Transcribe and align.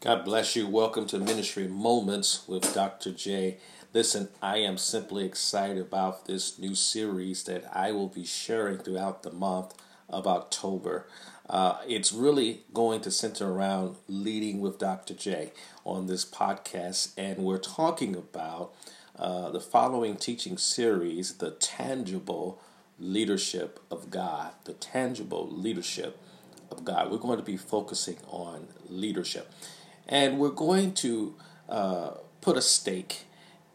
God 0.00 0.24
bless 0.24 0.56
you. 0.56 0.66
Welcome 0.66 1.04
to 1.08 1.18
Ministry 1.18 1.68
Moments 1.68 2.48
with 2.48 2.72
Dr. 2.72 3.12
J. 3.12 3.58
Listen, 3.92 4.30
I 4.40 4.56
am 4.56 4.78
simply 4.78 5.26
excited 5.26 5.76
about 5.76 6.24
this 6.24 6.58
new 6.58 6.74
series 6.74 7.44
that 7.44 7.64
I 7.70 7.92
will 7.92 8.08
be 8.08 8.24
sharing 8.24 8.78
throughout 8.78 9.22
the 9.22 9.30
month 9.30 9.74
of 10.08 10.26
October. 10.26 11.06
Uh, 11.50 11.80
it's 11.86 12.14
really 12.14 12.62
going 12.72 13.02
to 13.02 13.10
center 13.10 13.52
around 13.52 13.96
leading 14.08 14.62
with 14.62 14.78
Dr. 14.78 15.12
J 15.12 15.52
on 15.84 16.06
this 16.06 16.24
podcast, 16.24 17.12
and 17.18 17.44
we're 17.44 17.58
talking 17.58 18.16
about 18.16 18.72
uh, 19.18 19.50
the 19.50 19.60
following 19.60 20.16
teaching 20.16 20.56
series 20.56 21.34
the 21.34 21.50
tangible 21.50 22.58
leadership 22.98 23.78
of 23.90 24.08
God. 24.08 24.52
The 24.64 24.72
tangible 24.72 25.46
leadership 25.46 26.18
of 26.70 26.86
God. 26.86 27.10
We're 27.10 27.18
going 27.18 27.38
to 27.38 27.44
be 27.44 27.58
focusing 27.58 28.16
on 28.28 28.68
leadership. 28.88 29.52
And 30.10 30.40
we're 30.40 30.50
going 30.50 30.92
to 30.94 31.36
uh, 31.68 32.10
put 32.40 32.56
a 32.56 32.62
stake 32.62 33.26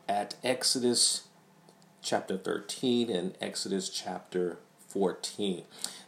at 0.08 0.36
Exodus 0.44 1.30
chapter 2.04 2.38
13 2.38 3.10
and 3.10 3.38
Exodus 3.40 3.88
chapter 3.88 4.58
14. 4.90 5.64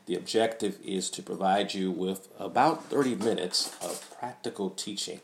The 0.05 0.15
objective 0.15 0.79
is 0.83 1.09
to 1.11 1.23
provide 1.23 1.73
you 1.73 1.91
with 1.91 2.27
about 2.37 2.83
30 2.89 3.15
minutes 3.15 3.73
of 3.81 4.05
practical 4.19 4.69
teaching 4.69 5.21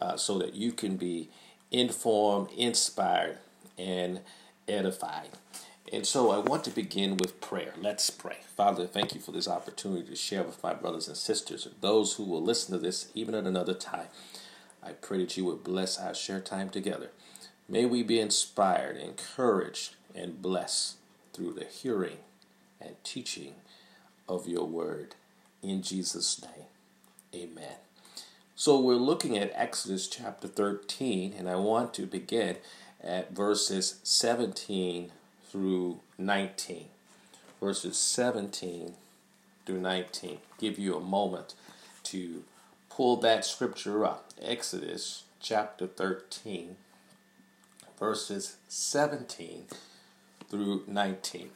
uh, 0.00 0.16
so 0.16 0.38
that 0.38 0.54
you 0.54 0.72
can 0.72 0.96
be 0.96 1.28
informed, 1.70 2.50
inspired, 2.56 3.38
and 3.78 4.20
edified. 4.66 5.28
And 5.92 6.06
so 6.06 6.30
I 6.30 6.38
want 6.38 6.64
to 6.64 6.70
begin 6.70 7.18
with 7.18 7.40
prayer. 7.42 7.74
Let's 7.78 8.08
pray. 8.08 8.38
Father, 8.56 8.86
thank 8.86 9.14
you 9.14 9.20
for 9.20 9.32
this 9.32 9.46
opportunity 9.46 10.08
to 10.08 10.16
share 10.16 10.42
with 10.42 10.62
my 10.62 10.72
brothers 10.72 11.06
and 11.06 11.16
sisters 11.16 11.68
those 11.82 12.14
who 12.14 12.24
will 12.24 12.42
listen 12.42 12.72
to 12.72 12.78
this 12.78 13.10
even 13.14 13.34
at 13.34 13.44
another 13.44 13.74
time. 13.74 14.06
I 14.92 14.94
pray 14.96 15.18
that 15.18 15.38
you 15.38 15.46
would 15.46 15.64
bless 15.64 15.98
our 15.98 16.14
share 16.14 16.40
time 16.40 16.68
together. 16.68 17.12
May 17.66 17.86
we 17.86 18.02
be 18.02 18.20
inspired, 18.20 18.98
encouraged, 18.98 19.94
and 20.14 20.42
blessed 20.42 20.96
through 21.32 21.54
the 21.54 21.64
hearing 21.64 22.18
and 22.78 22.96
teaching 23.02 23.54
of 24.28 24.46
your 24.46 24.66
word. 24.66 25.14
In 25.62 25.80
Jesus' 25.80 26.42
name, 26.42 26.66
amen. 27.34 27.76
So 28.54 28.78
we're 28.78 28.96
looking 28.96 29.38
at 29.38 29.50
Exodus 29.54 30.08
chapter 30.08 30.46
13, 30.46 31.32
and 31.38 31.48
I 31.48 31.56
want 31.56 31.94
to 31.94 32.04
begin 32.04 32.56
at 33.02 33.32
verses 33.32 33.98
17 34.02 35.10
through 35.48 36.00
19. 36.18 36.88
Verses 37.58 37.96
17 37.96 38.92
through 39.64 39.80
19. 39.80 40.38
Give 40.58 40.78
you 40.78 40.96
a 40.96 41.00
moment 41.00 41.54
to 42.04 42.44
pull 43.02 43.16
that 43.16 43.44
scripture 43.44 44.04
up. 44.04 44.28
Exodus 44.40 45.24
chapter 45.40 45.88
13, 45.88 46.76
verses 47.98 48.58
17 48.68 49.64
through 50.48 50.84
19. 50.86 51.50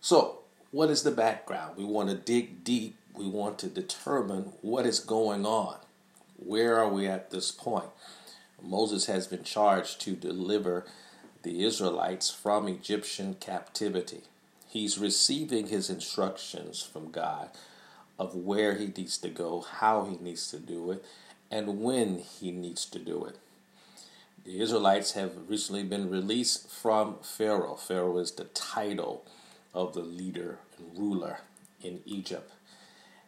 So, 0.00 0.40
what 0.72 0.90
is 0.90 1.04
the 1.04 1.12
background? 1.12 1.76
We 1.76 1.84
want 1.84 2.08
to 2.08 2.16
dig 2.16 2.64
deep. 2.64 2.96
We 3.16 3.28
want 3.28 3.60
to 3.60 3.68
determine 3.68 4.50
what 4.62 4.84
is 4.84 4.98
going 4.98 5.46
on. 5.46 5.76
Where 6.44 6.76
are 6.80 6.92
we 6.92 7.06
at 7.06 7.30
this 7.30 7.52
point? 7.52 7.90
Moses 8.60 9.06
has 9.06 9.28
been 9.28 9.44
charged 9.44 10.00
to 10.00 10.16
deliver 10.16 10.84
the 11.44 11.62
Israelites 11.64 12.30
from 12.30 12.66
Egyptian 12.66 13.34
captivity. 13.34 14.22
He's 14.68 14.98
receiving 14.98 15.68
his 15.68 15.88
instructions 15.88 16.82
from 16.82 17.12
God 17.12 17.50
of 18.18 18.34
where 18.34 18.76
he 18.76 18.86
needs 18.86 19.18
to 19.18 19.28
go, 19.28 19.60
how 19.60 20.04
he 20.04 20.16
needs 20.16 20.50
to 20.50 20.58
do 20.58 20.90
it, 20.90 21.04
and 21.50 21.80
when 21.80 22.18
he 22.18 22.50
needs 22.50 22.84
to 22.86 22.98
do 22.98 23.24
it. 23.24 23.38
The 24.44 24.60
Israelites 24.60 25.12
have 25.12 25.48
recently 25.48 25.84
been 25.84 26.10
released 26.10 26.68
from 26.68 27.16
Pharaoh. 27.22 27.76
Pharaoh 27.76 28.18
is 28.18 28.32
the 28.32 28.44
title 28.44 29.24
of 29.72 29.94
the 29.94 30.02
leader 30.02 30.58
and 30.76 30.98
ruler 30.98 31.40
in 31.82 32.00
Egypt. 32.04 32.52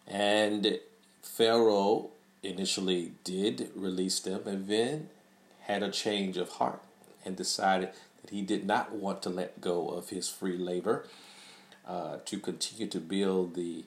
And 0.06 0.78
Pharaoh 1.22 2.10
initially 2.42 3.12
did 3.24 3.70
release 3.74 4.20
them 4.20 4.42
and 4.46 4.68
then 4.68 5.08
had 5.62 5.82
a 5.82 5.90
change 5.90 6.36
of 6.36 6.50
heart 6.50 6.82
and 7.24 7.36
decided 7.36 7.90
that 8.20 8.30
he 8.30 8.42
did 8.42 8.64
not 8.66 8.92
want 8.92 9.22
to 9.22 9.30
let 9.30 9.60
go 9.60 9.88
of 9.88 10.10
his 10.10 10.28
free 10.28 10.56
labor 10.56 11.06
uh, 11.86 12.18
to 12.24 12.38
continue 12.38 12.86
to 12.86 13.00
build 13.00 13.54
the 13.54 13.84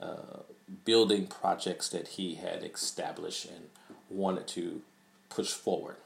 uh, 0.00 0.40
building 0.84 1.26
projects 1.26 1.88
that 1.88 2.08
he 2.08 2.34
had 2.34 2.62
established 2.62 3.46
and 3.46 3.68
wanted 4.10 4.46
to 4.48 4.82
push 5.28 5.52
forward. 5.52 5.96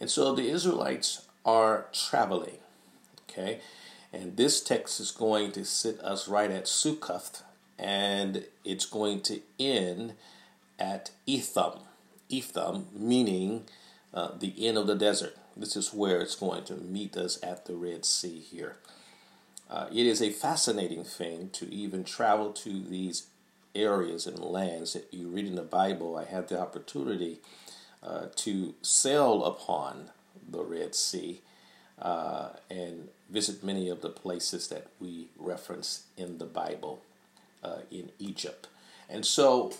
And 0.00 0.10
so 0.10 0.34
the 0.34 0.48
Israelites 0.50 1.26
are 1.44 1.86
traveling, 1.92 2.58
okay? 3.28 3.60
And 4.12 4.36
this 4.36 4.62
text 4.62 5.00
is 5.00 5.10
going 5.10 5.52
to 5.52 5.64
sit 5.64 6.00
us 6.00 6.28
right 6.28 6.50
at 6.50 6.64
Sukkoth, 6.64 7.42
and 7.78 8.44
it's 8.64 8.86
going 8.86 9.20
to 9.22 9.40
end 9.58 10.14
at 10.78 11.10
Etham. 11.26 11.80
Etham 12.28 12.86
meaning 12.92 13.64
uh, 14.12 14.30
the 14.38 14.66
end 14.66 14.78
of 14.78 14.86
the 14.86 14.94
desert. 14.94 15.36
This 15.56 15.76
is 15.76 15.92
where 15.92 16.20
it's 16.20 16.34
going 16.36 16.64
to 16.64 16.74
meet 16.74 17.16
us 17.16 17.38
at 17.42 17.66
the 17.66 17.74
Red 17.74 18.04
Sea 18.04 18.40
here. 18.40 18.76
Uh, 19.70 19.86
it 19.90 20.06
is 20.06 20.20
a 20.20 20.30
fascinating 20.30 21.04
thing 21.04 21.50
to 21.50 21.72
even 21.72 22.04
travel 22.04 22.52
to 22.52 22.82
these 22.82 23.26
areas 23.74 24.26
and 24.26 24.38
lands 24.38 24.92
that 24.92 25.12
you 25.12 25.28
read 25.28 25.46
in 25.46 25.56
the 25.56 25.62
Bible. 25.62 26.16
I 26.16 26.24
had 26.24 26.48
the 26.48 26.60
opportunity 26.60 27.40
uh, 28.02 28.26
to 28.36 28.74
sail 28.82 29.44
upon 29.44 30.10
the 30.48 30.62
Red 30.62 30.94
Sea 30.94 31.40
uh, 32.00 32.50
and 32.70 33.08
visit 33.30 33.64
many 33.64 33.88
of 33.88 34.00
the 34.00 34.10
places 34.10 34.68
that 34.68 34.86
we 35.00 35.28
reference 35.38 36.04
in 36.16 36.38
the 36.38 36.44
Bible 36.44 37.02
uh, 37.62 37.78
in 37.90 38.10
Egypt. 38.18 38.68
And 39.08 39.24
so 39.24 39.72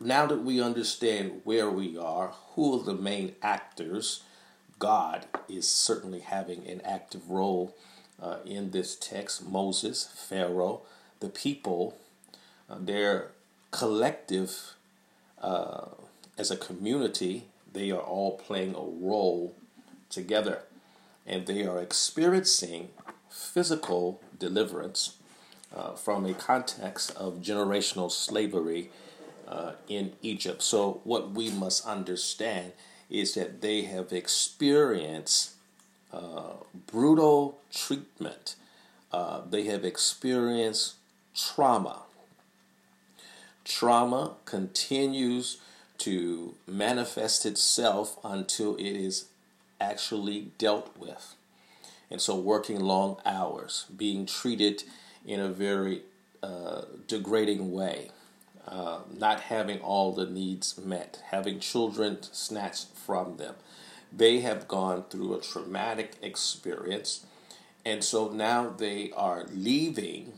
now 0.00 0.26
that 0.26 0.42
we 0.42 0.60
understand 0.60 1.40
where 1.44 1.70
we 1.70 1.96
are, 1.96 2.32
who 2.54 2.80
are 2.80 2.84
the 2.84 2.94
main 2.94 3.34
actors, 3.42 4.22
God 4.78 5.26
is 5.48 5.68
certainly 5.68 6.20
having 6.20 6.66
an 6.66 6.80
active 6.84 7.30
role 7.30 7.74
uh, 8.22 8.36
in 8.46 8.70
this 8.70 8.94
text 8.94 9.46
Moses, 9.46 10.08
Pharaoh, 10.14 10.82
the 11.20 11.28
people, 11.28 11.98
uh, 12.70 12.76
their 12.78 13.28
collective, 13.70 14.74
uh, 15.40 15.86
as 16.38 16.50
a 16.50 16.56
community, 16.56 17.44
they 17.72 17.90
are 17.90 18.00
all 18.00 18.38
playing 18.38 18.74
a 18.74 18.80
role 18.80 19.54
together. 20.08 20.62
And 21.26 21.46
they 21.46 21.66
are 21.66 21.80
experiencing 21.80 22.90
physical 23.30 24.20
deliverance 24.38 25.16
uh, 25.74 25.92
from 25.92 26.26
a 26.26 26.34
context 26.34 27.14
of 27.16 27.40
generational 27.40 28.10
slavery 28.10 28.90
uh, 29.48 29.72
in 29.88 30.12
Egypt. 30.22 30.62
So, 30.62 31.00
what 31.04 31.30
we 31.30 31.50
must 31.50 31.86
understand 31.86 32.72
is 33.08 33.34
that 33.34 33.60
they 33.60 33.82
have 33.82 34.12
experienced 34.12 35.52
uh, 36.12 36.54
brutal 36.86 37.58
treatment. 37.72 38.56
Uh, 39.12 39.42
they 39.48 39.64
have 39.64 39.84
experienced 39.84 40.94
trauma. 41.34 42.02
Trauma 43.64 44.32
continues 44.44 45.58
to 45.98 46.54
manifest 46.66 47.46
itself 47.46 48.18
until 48.24 48.74
it 48.76 48.96
is 48.96 49.26
actually 49.80 50.50
dealt 50.58 50.96
with. 50.98 51.34
And 52.10 52.20
so, 52.20 52.36
working 52.36 52.80
long 52.80 53.16
hours, 53.24 53.86
being 53.96 54.26
treated 54.26 54.82
in 55.24 55.40
a 55.40 55.48
very 55.48 56.02
uh, 56.42 56.82
degrading 57.06 57.72
way, 57.72 58.10
uh, 58.66 58.98
not 59.16 59.40
having 59.40 59.80
all 59.80 60.12
the 60.12 60.26
needs 60.26 60.76
met, 60.78 61.22
having 61.30 61.58
children 61.58 62.18
snatched 62.22 62.88
from 62.94 63.36
them, 63.36 63.54
they 64.14 64.40
have 64.40 64.68
gone 64.68 65.04
through 65.08 65.34
a 65.34 65.40
traumatic 65.40 66.16
experience. 66.22 67.26
And 67.84 68.04
so 68.04 68.28
now 68.28 68.68
they 68.70 69.10
are 69.16 69.46
leaving 69.52 70.34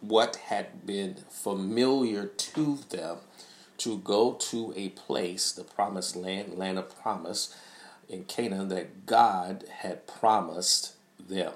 what 0.00 0.36
had 0.36 0.86
been 0.86 1.16
familiar 1.28 2.26
to 2.26 2.78
them 2.90 3.18
to 3.78 3.98
go 3.98 4.32
to 4.32 4.72
a 4.76 4.90
place, 4.90 5.52
the 5.52 5.64
promised 5.64 6.16
land, 6.16 6.56
land 6.56 6.78
of 6.78 7.00
promise 7.00 7.54
in 8.08 8.24
Canaan 8.24 8.68
that 8.68 9.06
God 9.06 9.64
had 9.80 10.06
promised 10.06 10.94
them. 11.18 11.52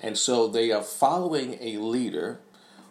And 0.00 0.18
so 0.18 0.46
they 0.46 0.70
are 0.70 0.82
following 0.82 1.56
a 1.60 1.78
leader 1.78 2.40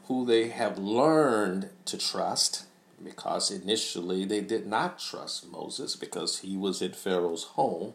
who 0.08 0.26
they 0.26 0.50
have 0.50 0.78
learned 0.78 1.70
to 1.86 1.98
trust 1.98 2.66
because 3.06 3.52
initially 3.52 4.26
they 4.26 4.42
did 4.42 4.68
not 4.68 5.00
trust 5.00 5.50
Moses 5.52 5.96
because 5.96 6.40
he 6.40 6.58
was 6.58 6.82
in 6.82 6.94
Pharaoh's 6.94 7.44
home. 7.46 7.94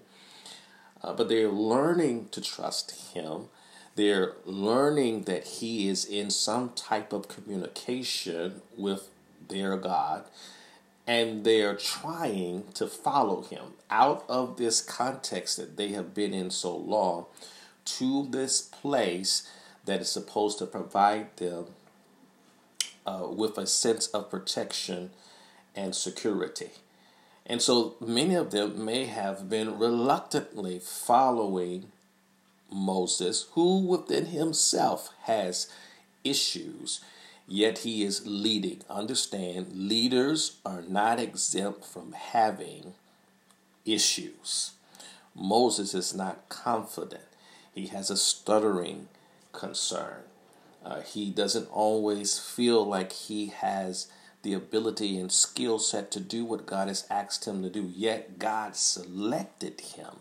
Uh, 1.02 1.12
but 1.14 1.28
they're 1.28 1.48
learning 1.50 2.28
to 2.30 2.40
trust 2.40 3.12
him. 3.14 3.48
They're 3.96 4.34
learning 4.46 5.24
that 5.24 5.44
he 5.46 5.88
is 5.88 6.04
in 6.04 6.30
some 6.30 6.70
type 6.70 7.12
of 7.12 7.28
communication 7.28 8.62
with 8.76 9.08
their 9.48 9.76
God. 9.76 10.24
and 11.06 11.44
they're 11.44 11.74
trying 11.76 12.64
to 12.74 12.86
follow 12.86 13.42
him 13.42 13.72
out 13.90 14.24
of 14.28 14.56
this 14.56 14.80
context 14.80 15.56
that 15.56 15.76
they 15.76 15.88
have 15.88 16.14
been 16.14 16.32
in 16.34 16.50
so 16.50 16.76
long 16.76 17.26
to 17.84 18.26
this 18.30 18.60
place 18.62 19.48
that 19.86 20.00
is 20.00 20.10
supposed 20.10 20.58
to 20.58 20.66
provide 20.66 21.36
them 21.38 21.66
uh, 23.06 23.26
with 23.30 23.58
a 23.58 23.66
sense 23.66 24.06
of 24.08 24.30
protection 24.30 25.10
and 25.74 25.94
security. 25.94 26.70
And 27.46 27.60
so 27.60 27.96
many 28.00 28.34
of 28.34 28.50
them 28.50 28.84
may 28.84 29.06
have 29.06 29.48
been 29.48 29.78
reluctantly 29.78 30.78
following 30.78 31.90
Moses, 32.70 33.48
who 33.52 33.78
within 33.78 34.26
himself 34.26 35.10
has 35.22 35.68
issues, 36.22 37.00
yet 37.48 37.78
he 37.78 38.04
is 38.04 38.26
leading. 38.26 38.82
Understand, 38.88 39.72
leaders 39.72 40.58
are 40.64 40.82
not 40.82 41.18
exempt 41.18 41.84
from 41.84 42.12
having 42.12 42.94
issues. 43.84 44.72
Moses 45.34 45.94
is 45.94 46.14
not 46.14 46.48
confident, 46.48 47.24
he 47.74 47.86
has 47.88 48.10
a 48.10 48.16
stuttering 48.16 49.08
concern. 49.52 50.22
Uh, 50.84 51.02
he 51.02 51.30
doesn't 51.30 51.68
always 51.70 52.38
feel 52.38 52.84
like 52.84 53.12
he 53.12 53.48
has 53.48 54.08
the 54.42 54.54
ability 54.54 55.18
and 55.18 55.30
skill 55.30 55.78
set 55.78 56.10
to 56.10 56.20
do 56.20 56.44
what 56.44 56.66
God 56.66 56.88
has 56.88 57.06
asked 57.10 57.46
him 57.46 57.62
to 57.62 57.68
do, 57.68 57.90
yet 57.94 58.38
God 58.38 58.74
selected 58.74 59.80
him. 59.80 60.16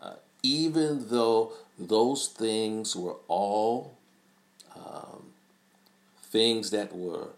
Uh, 0.00 0.14
even 0.42 1.08
though 1.08 1.52
those 1.78 2.28
things 2.28 2.94
were 2.94 3.16
all 3.28 3.96
um, 4.76 5.32
things 6.22 6.70
that 6.70 6.94
were 6.94 7.28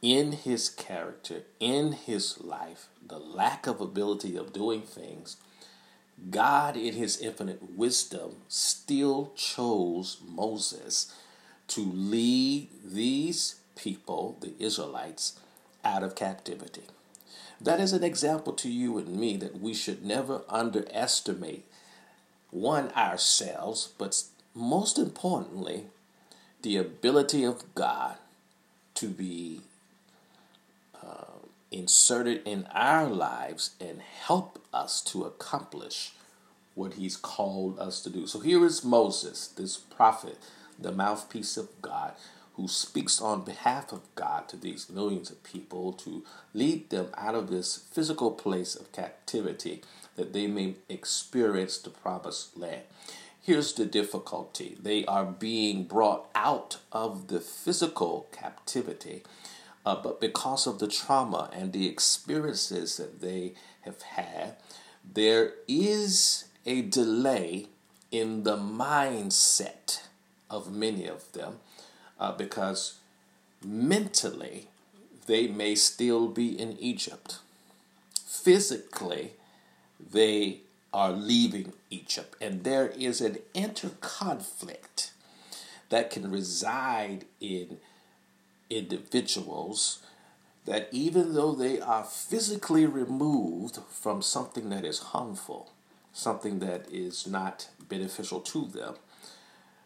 in 0.00 0.32
his 0.32 0.68
character, 0.70 1.42
in 1.60 1.92
his 1.92 2.40
life, 2.40 2.88
the 3.06 3.18
lack 3.18 3.66
of 3.66 3.80
ability 3.80 4.36
of 4.36 4.52
doing 4.52 4.82
things, 4.82 5.36
God, 6.30 6.76
in 6.76 6.94
his 6.94 7.18
infinite 7.18 7.76
wisdom, 7.76 8.36
still 8.48 9.32
chose 9.36 10.18
Moses 10.26 11.14
to 11.68 11.80
lead 11.80 12.68
these 12.84 13.56
people, 13.76 14.36
the 14.40 14.54
Israelites, 14.58 15.38
out 15.84 16.02
of 16.02 16.14
captivity. 16.14 16.84
That 17.60 17.80
is 17.80 17.92
an 17.92 18.04
example 18.04 18.52
to 18.54 18.68
you 18.68 18.98
and 18.98 19.16
me 19.18 19.36
that 19.38 19.60
we 19.60 19.74
should 19.74 20.04
never 20.04 20.42
underestimate 20.48 21.66
one, 22.50 22.90
ourselves, 22.92 23.92
but 23.98 24.22
most 24.54 24.98
importantly, 24.98 25.86
the 26.62 26.76
ability 26.76 27.44
of 27.44 27.74
God 27.74 28.16
to 28.94 29.08
be 29.08 29.60
inserted 31.70 32.42
in 32.46 32.66
our 32.72 33.06
lives 33.06 33.70
and 33.80 34.00
help 34.00 34.64
us 34.72 35.00
to 35.02 35.24
accomplish 35.24 36.12
what 36.74 36.94
He's 36.94 37.16
called 37.16 37.78
us 37.78 38.00
to 38.02 38.10
do. 38.10 38.26
So 38.26 38.40
here 38.40 38.64
is 38.64 38.84
Moses, 38.84 39.48
this 39.48 39.76
prophet, 39.76 40.38
the 40.78 40.92
mouthpiece 40.92 41.56
of 41.56 41.68
God, 41.82 42.12
who 42.54 42.68
speaks 42.68 43.20
on 43.20 43.44
behalf 43.44 43.92
of 43.92 44.02
God 44.16 44.48
to 44.48 44.56
these 44.56 44.90
millions 44.90 45.30
of 45.30 45.42
people 45.44 45.92
to 45.92 46.24
lead 46.52 46.90
them 46.90 47.08
out 47.16 47.36
of 47.36 47.50
this 47.50 47.84
physical 47.92 48.32
place 48.32 48.74
of 48.74 48.90
captivity 48.90 49.82
that 50.16 50.32
they 50.32 50.48
may 50.48 50.74
experience 50.88 51.78
the 51.78 51.90
promised 51.90 52.56
land. 52.56 52.82
Here's 53.40 53.72
the 53.72 53.86
difficulty 53.86 54.76
they 54.82 55.06
are 55.06 55.24
being 55.24 55.84
brought 55.84 56.26
out 56.34 56.78
of 56.92 57.28
the 57.28 57.40
physical 57.40 58.26
captivity, 58.32 59.22
uh, 59.88 59.94
but 59.94 60.20
because 60.20 60.66
of 60.66 60.80
the 60.80 60.86
trauma 60.86 61.48
and 61.50 61.72
the 61.72 61.88
experiences 61.88 62.98
that 62.98 63.22
they 63.22 63.54
have 63.80 64.02
had, 64.02 64.54
there 65.14 65.54
is 65.66 66.44
a 66.66 66.82
delay 66.82 67.68
in 68.10 68.42
the 68.42 68.58
mindset 68.58 70.02
of 70.50 70.70
many 70.70 71.06
of 71.06 71.32
them 71.32 71.54
uh, 72.20 72.30
because 72.32 72.98
mentally 73.64 74.66
they 75.24 75.48
may 75.48 75.74
still 75.74 76.28
be 76.28 76.48
in 76.48 76.76
Egypt. 76.78 77.38
Physically, 78.26 79.32
they 79.98 80.58
are 80.92 81.12
leaving 81.12 81.72
Egypt, 81.88 82.36
and 82.42 82.62
there 82.62 82.88
is 82.88 83.22
an 83.22 83.38
interconflict 83.54 85.12
that 85.88 86.10
can 86.10 86.30
reside 86.30 87.24
in 87.40 87.78
individuals 88.70 90.02
that 90.64 90.88
even 90.92 91.34
though 91.34 91.52
they 91.54 91.80
are 91.80 92.04
physically 92.04 92.84
removed 92.86 93.78
from 93.90 94.20
something 94.20 94.68
that 94.68 94.84
is 94.84 94.98
harmful, 94.98 95.72
something 96.12 96.58
that 96.58 96.86
is 96.92 97.26
not 97.26 97.68
beneficial 97.88 98.40
to 98.40 98.66
them, 98.66 98.94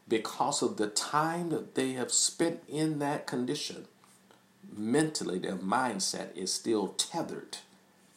because 0.08 0.62
of 0.62 0.76
the 0.76 0.88
time 0.88 1.50
that 1.50 1.75
they 1.75 1.93
have 1.93 2.12
spent 2.12 2.62
in 2.69 2.99
that 2.99 3.26
condition, 3.26 3.87
mentally, 4.76 5.38
their 5.38 5.56
mindset 5.56 6.37
is 6.37 6.52
still 6.52 6.88
tethered 6.88 7.58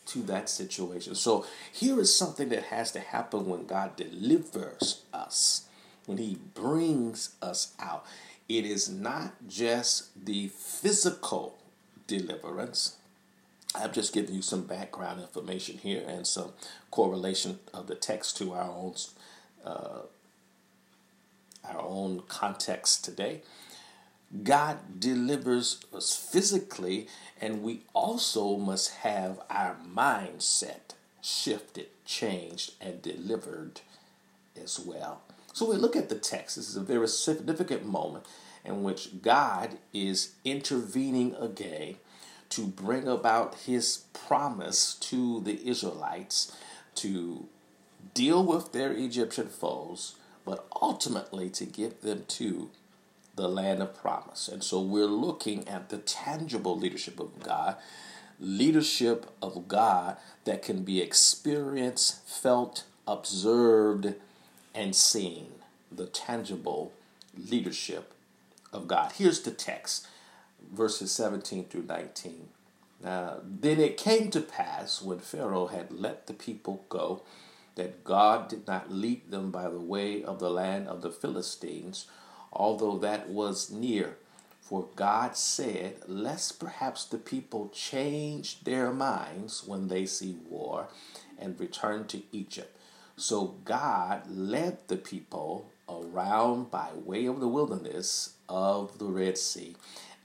to 0.07 0.19
that 0.23 0.49
situation. 0.49 1.15
So 1.15 1.45
here 1.71 1.99
is 1.99 2.17
something 2.17 2.49
that 2.49 2.63
has 2.63 2.91
to 2.93 2.99
happen 2.99 3.47
when 3.47 3.65
God 3.65 3.95
delivers 3.95 5.01
us, 5.13 5.67
when 6.05 6.17
He 6.17 6.37
brings 6.53 7.35
us 7.41 7.73
out. 7.79 8.05
It 8.47 8.65
is 8.65 8.89
not 8.89 9.47
just 9.47 10.25
the 10.25 10.49
physical 10.49 11.57
deliverance. 12.07 12.97
I've 13.73 13.93
just 13.93 14.13
given 14.13 14.35
you 14.35 14.41
some 14.41 14.63
background 14.63 15.19
information 15.19 15.79
here 15.79 16.03
and 16.07 16.25
some 16.25 16.53
correlation 16.91 17.59
of 17.73 17.87
the 17.87 17.95
text 17.95 18.37
to 18.37 18.53
our 18.53 18.69
own 18.69 18.93
uh, 19.65 20.01
our 21.67 21.81
own 21.81 22.21
context 22.27 23.03
today. 23.03 23.41
God 24.43 24.99
delivers 24.99 25.79
us 25.93 26.15
physically, 26.15 27.07
and 27.41 27.63
we 27.63 27.81
also 27.93 28.57
must 28.57 28.91
have 28.97 29.39
our 29.49 29.75
mindset 29.95 30.93
shifted, 31.21 31.87
changed, 32.05 32.73
and 32.79 33.01
delivered 33.01 33.81
as 34.61 34.79
well. 34.79 35.21
So 35.55 35.69
we 35.71 35.77
look 35.77 35.95
at 35.95 36.09
the 36.09 36.15
text. 36.15 36.57
This 36.57 36.67
is 36.67 36.75
a 36.75 36.81
very 36.81 37.07
significant 37.07 37.85
moment 37.85 38.25
in 38.65 38.83
which 38.83 39.21
God 39.21 39.77
is 39.93 40.33
intervening 40.43 41.33
again 41.39 41.95
to 42.49 42.67
bring 42.67 43.07
about 43.07 43.55
his 43.59 44.03
promise 44.11 44.95
to 44.95 45.39
the 45.39 45.65
Israelites 45.65 46.53
to 46.95 47.47
deal 48.13 48.43
with 48.43 48.73
their 48.73 48.91
Egyptian 48.91 49.47
foes 49.47 50.15
but 50.43 50.67
ultimately 50.81 51.49
to 51.51 51.63
get 51.63 52.01
them 52.01 52.25
to 52.27 52.69
the 53.37 53.47
land 53.47 53.81
of 53.81 53.95
promise. 53.95 54.49
And 54.49 54.61
so 54.61 54.81
we're 54.81 55.05
looking 55.05 55.65
at 55.69 55.87
the 55.87 55.99
tangible 55.99 56.77
leadership 56.77 57.17
of 57.17 57.41
God, 57.41 57.77
leadership 58.41 59.31
of 59.41 59.69
God 59.69 60.17
that 60.43 60.61
can 60.61 60.83
be 60.83 60.99
experienced, 60.99 62.27
felt, 62.27 62.83
observed, 63.07 64.15
and 64.75 64.95
seen. 64.95 65.47
The 65.91 66.05
tangible 66.05 66.91
leadership 67.37 68.13
of 68.73 68.87
God. 68.87 69.13
Here's 69.13 69.41
the 69.41 69.51
text, 69.51 70.07
verses 70.73 71.11
17 71.11 71.65
through 71.65 71.83
19. 71.83 72.49
Now, 73.03 73.37
then 73.43 73.79
it 73.79 73.97
came 73.97 74.29
to 74.31 74.41
pass 74.41 75.01
when 75.01 75.19
Pharaoh 75.19 75.67
had 75.67 75.91
let 75.91 76.27
the 76.27 76.33
people 76.33 76.85
go 76.89 77.21
that 77.75 78.03
God 78.03 78.47
did 78.47 78.67
not 78.67 78.91
lead 78.91 79.31
them 79.31 79.51
by 79.51 79.69
the 79.69 79.79
way 79.79 80.23
of 80.23 80.39
the 80.39 80.49
land 80.49 80.87
of 80.87 81.01
the 81.01 81.11
Philistines, 81.11 82.07
although 82.51 82.97
that 82.97 83.29
was 83.29 83.69
near. 83.69 84.17
For 84.61 84.87
God 84.95 85.37
said, 85.37 85.97
Lest 86.07 86.59
perhaps 86.59 87.05
the 87.05 87.17
people 87.17 87.69
change 87.73 88.63
their 88.63 88.91
minds 88.91 89.63
when 89.67 89.89
they 89.89 90.05
see 90.05 90.37
war 90.49 90.87
and 91.37 91.59
return 91.59 92.07
to 92.07 92.23
Egypt. 92.31 92.75
So 93.17 93.55
God 93.63 94.23
led 94.29 94.87
the 94.87 94.97
people 94.97 95.71
around 95.87 96.69
by 96.69 96.89
way 96.93 97.25
of 97.25 97.39
the 97.39 97.47
wilderness 97.47 98.33
of 98.49 98.97
the 98.99 99.05
Red 99.05 99.37
Sea, 99.37 99.75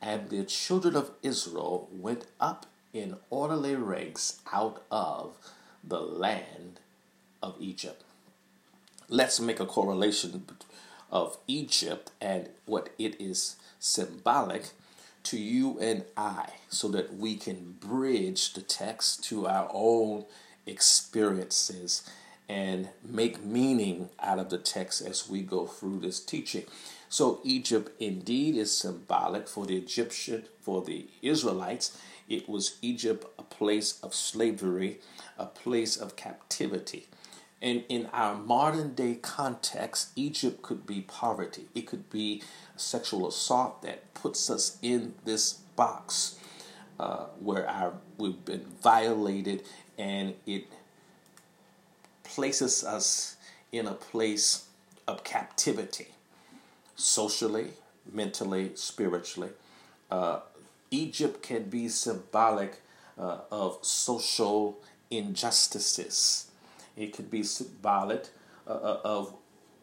and 0.03 0.29
the 0.29 0.45
children 0.45 0.97
of 0.97 1.13
Israel 1.23 1.89
went 1.93 2.27
up 2.41 2.67
in 2.93 3.17
orderly 3.31 3.77
ranks 3.77 4.41
out 4.53 4.83
of 4.91 5.37
the 5.85 6.01
land 6.01 6.81
of 7.43 7.55
Egypt. 7.61 8.03
Let's 9.09 9.39
make 9.39 9.61
a 9.61 9.67
correlation 9.67 10.45
of 11.13 11.39
Egypt 11.47 12.11
and 12.21 12.49
what 12.67 12.91
it 12.99 13.21
is 13.21 13.57
symbolic 13.79 14.71
to 15.25 15.39
you 15.39 15.79
and 15.81 16.05
I 16.17 16.51
so 16.69 16.89
that 16.89 17.15
we 17.17 17.37
can 17.37 17.77
bridge 17.81 18.53
the 18.53 18.63
text 18.63 19.25
to 19.25 19.47
our 19.47 19.69
own 19.73 20.25
experiences 20.67 22.03
and 22.51 22.89
make 23.05 23.45
meaning 23.45 24.09
out 24.19 24.41
of 24.41 24.51
the 24.51 24.59
text 24.59 25.01
as 25.01 25.29
we 25.29 25.41
go 25.41 25.67
through 25.67 26.01
this 26.01 26.19
teaching. 26.19 26.65
So 27.09 27.39
Egypt 27.45 27.93
indeed 28.01 28.57
is 28.57 28.77
symbolic 28.77 29.47
for 29.47 29.67
the 29.67 29.77
Egyptian, 29.77 30.47
for 30.61 30.83
the 30.83 31.07
Israelites. 31.23 31.97
It 32.29 32.49
was 32.49 32.77
Egypt, 32.83 33.25
a 33.39 33.45
place 33.45 34.01
of 34.03 34.17
slavery, 34.17 34.99
a 35.39 35.47
place 35.47 35.97
of 35.97 36.17
captivity. 36.17 37.07
And 37.63 37.85
in 37.89 38.07
our 38.13 38.35
modern 38.35 38.95
day 38.95 39.15
context, 39.23 40.09
Egypt 40.17 40.61
could 40.61 40.87
be 40.87 41.03
poverty. 41.03 41.69
It 41.73 41.87
could 41.87 42.11
be 42.11 42.43
sexual 42.75 43.29
assault 43.29 43.83
that 43.83 44.13
puts 44.15 44.51
us 44.51 44.77
in 44.83 45.15
this 45.25 45.53
box 45.77 46.37
uh, 46.99 47.27
where 47.39 47.69
our 47.69 47.95
we've 48.19 48.45
been 48.45 48.67
violated, 48.83 49.63
and 49.97 50.35
it 50.47 50.67
places 52.35 52.85
us 52.85 53.37
in 53.73 53.87
a 53.87 53.95
place 53.95 54.67
of 55.07 55.25
captivity, 55.25 56.09
socially, 56.97 57.71
mentally, 58.13 58.73
spiritually. 58.75 59.51
Uh, 60.11 60.41
Egypt 60.91 61.43
can 61.43 61.65
be 61.65 61.89
symbolic 61.89 62.81
uh, 63.19 63.39
of 63.51 63.79
social 63.83 64.79
injustices. 65.11 66.51
It 66.97 67.13
could 67.15 67.31
be 67.31 67.43
symbolic 67.43 68.29
uh, 68.67 68.71
uh, 68.71 69.01
of 69.05 69.35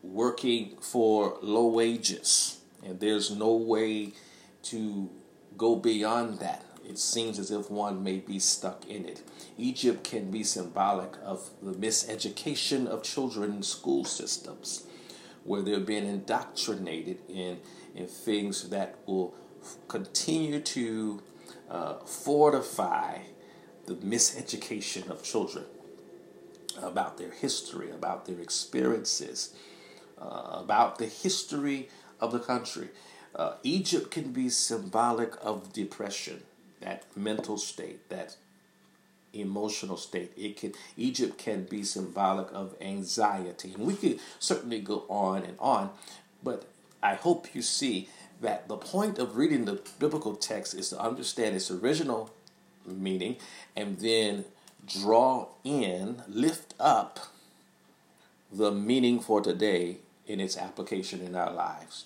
working 0.03 0.77
for 0.79 1.37
low 1.41 1.67
wages, 1.67 2.59
and 2.85 2.99
there's 2.99 3.29
no 3.31 3.53
way 3.53 4.13
to 4.63 5.09
go 5.57 5.75
beyond 5.75 6.39
that. 6.39 6.63
It 6.87 6.97
seems 6.97 7.37
as 7.37 7.51
if 7.51 7.69
one 7.69 8.03
may 8.03 8.17
be 8.17 8.39
stuck 8.39 8.85
in 8.87 9.05
it. 9.05 9.21
Egypt 9.57 10.03
can 10.03 10.31
be 10.31 10.43
symbolic 10.43 11.13
of 11.21 11.49
the 11.61 11.73
miseducation 11.73 12.87
of 12.87 13.03
children 13.03 13.55
in 13.55 13.63
school 13.63 14.05
systems, 14.05 14.85
where 15.43 15.61
they're 15.61 15.79
being 15.79 16.07
indoctrinated 16.07 17.17
in, 17.27 17.59
in 17.93 18.07
things 18.07 18.69
that 18.69 18.95
will 19.05 19.35
continue 19.87 20.61
to 20.61 21.21
uh, 21.69 21.95
fortify 22.05 23.19
the 23.85 23.95
miseducation 23.95 25.09
of 25.09 25.23
children 25.23 25.65
about 26.81 27.17
their 27.17 27.31
history, 27.31 27.89
about 27.89 28.25
their 28.25 28.39
experiences, 28.39 29.53
uh, 30.21 30.59
about 30.63 30.97
the 30.99 31.05
history 31.05 31.89
of 32.19 32.31
the 32.31 32.39
country. 32.39 32.89
Uh, 33.35 33.55
Egypt 33.63 34.11
can 34.11 34.31
be 34.31 34.49
symbolic 34.49 35.33
of 35.41 35.73
depression, 35.73 36.43
that 36.81 37.03
mental 37.15 37.57
state, 37.57 38.09
that 38.09 38.35
emotional 39.33 39.97
state. 39.97 40.31
It 40.37 40.57
can 40.57 40.73
Egypt 40.95 41.37
can 41.37 41.63
be 41.63 41.83
symbolic 41.83 42.47
of 42.53 42.75
anxiety, 42.81 43.73
and 43.73 43.85
we 43.85 43.95
could 43.95 44.19
certainly 44.39 44.79
go 44.79 45.05
on 45.09 45.43
and 45.43 45.57
on, 45.59 45.91
but 46.43 46.65
I 47.01 47.15
hope 47.15 47.53
you 47.53 47.61
see 47.61 48.09
that 48.41 48.67
the 48.67 48.77
point 48.77 49.17
of 49.17 49.35
reading 49.35 49.65
the 49.65 49.81
biblical 49.99 50.35
text 50.35 50.73
is 50.73 50.89
to 50.89 50.99
understand 50.99 51.55
its 51.55 51.71
original 51.71 52.31
meaning 52.85 53.37
and 53.75 53.97
then 53.99 54.45
draw 54.85 55.47
in, 55.63 56.21
lift 56.27 56.73
up 56.79 57.19
the 58.51 58.71
meaning 58.71 59.19
for 59.19 59.41
today 59.41 59.97
in 60.25 60.39
its 60.39 60.57
application 60.57 61.21
in 61.21 61.35
our 61.35 61.51
lives. 61.51 62.05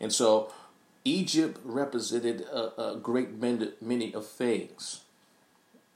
And 0.00 0.12
so 0.12 0.52
Egypt 1.06 1.60
represented 1.64 2.40
a, 2.40 2.94
a 2.94 2.96
great 2.96 3.40
many, 3.40 4.12
of 4.12 4.26
things. 4.26 5.02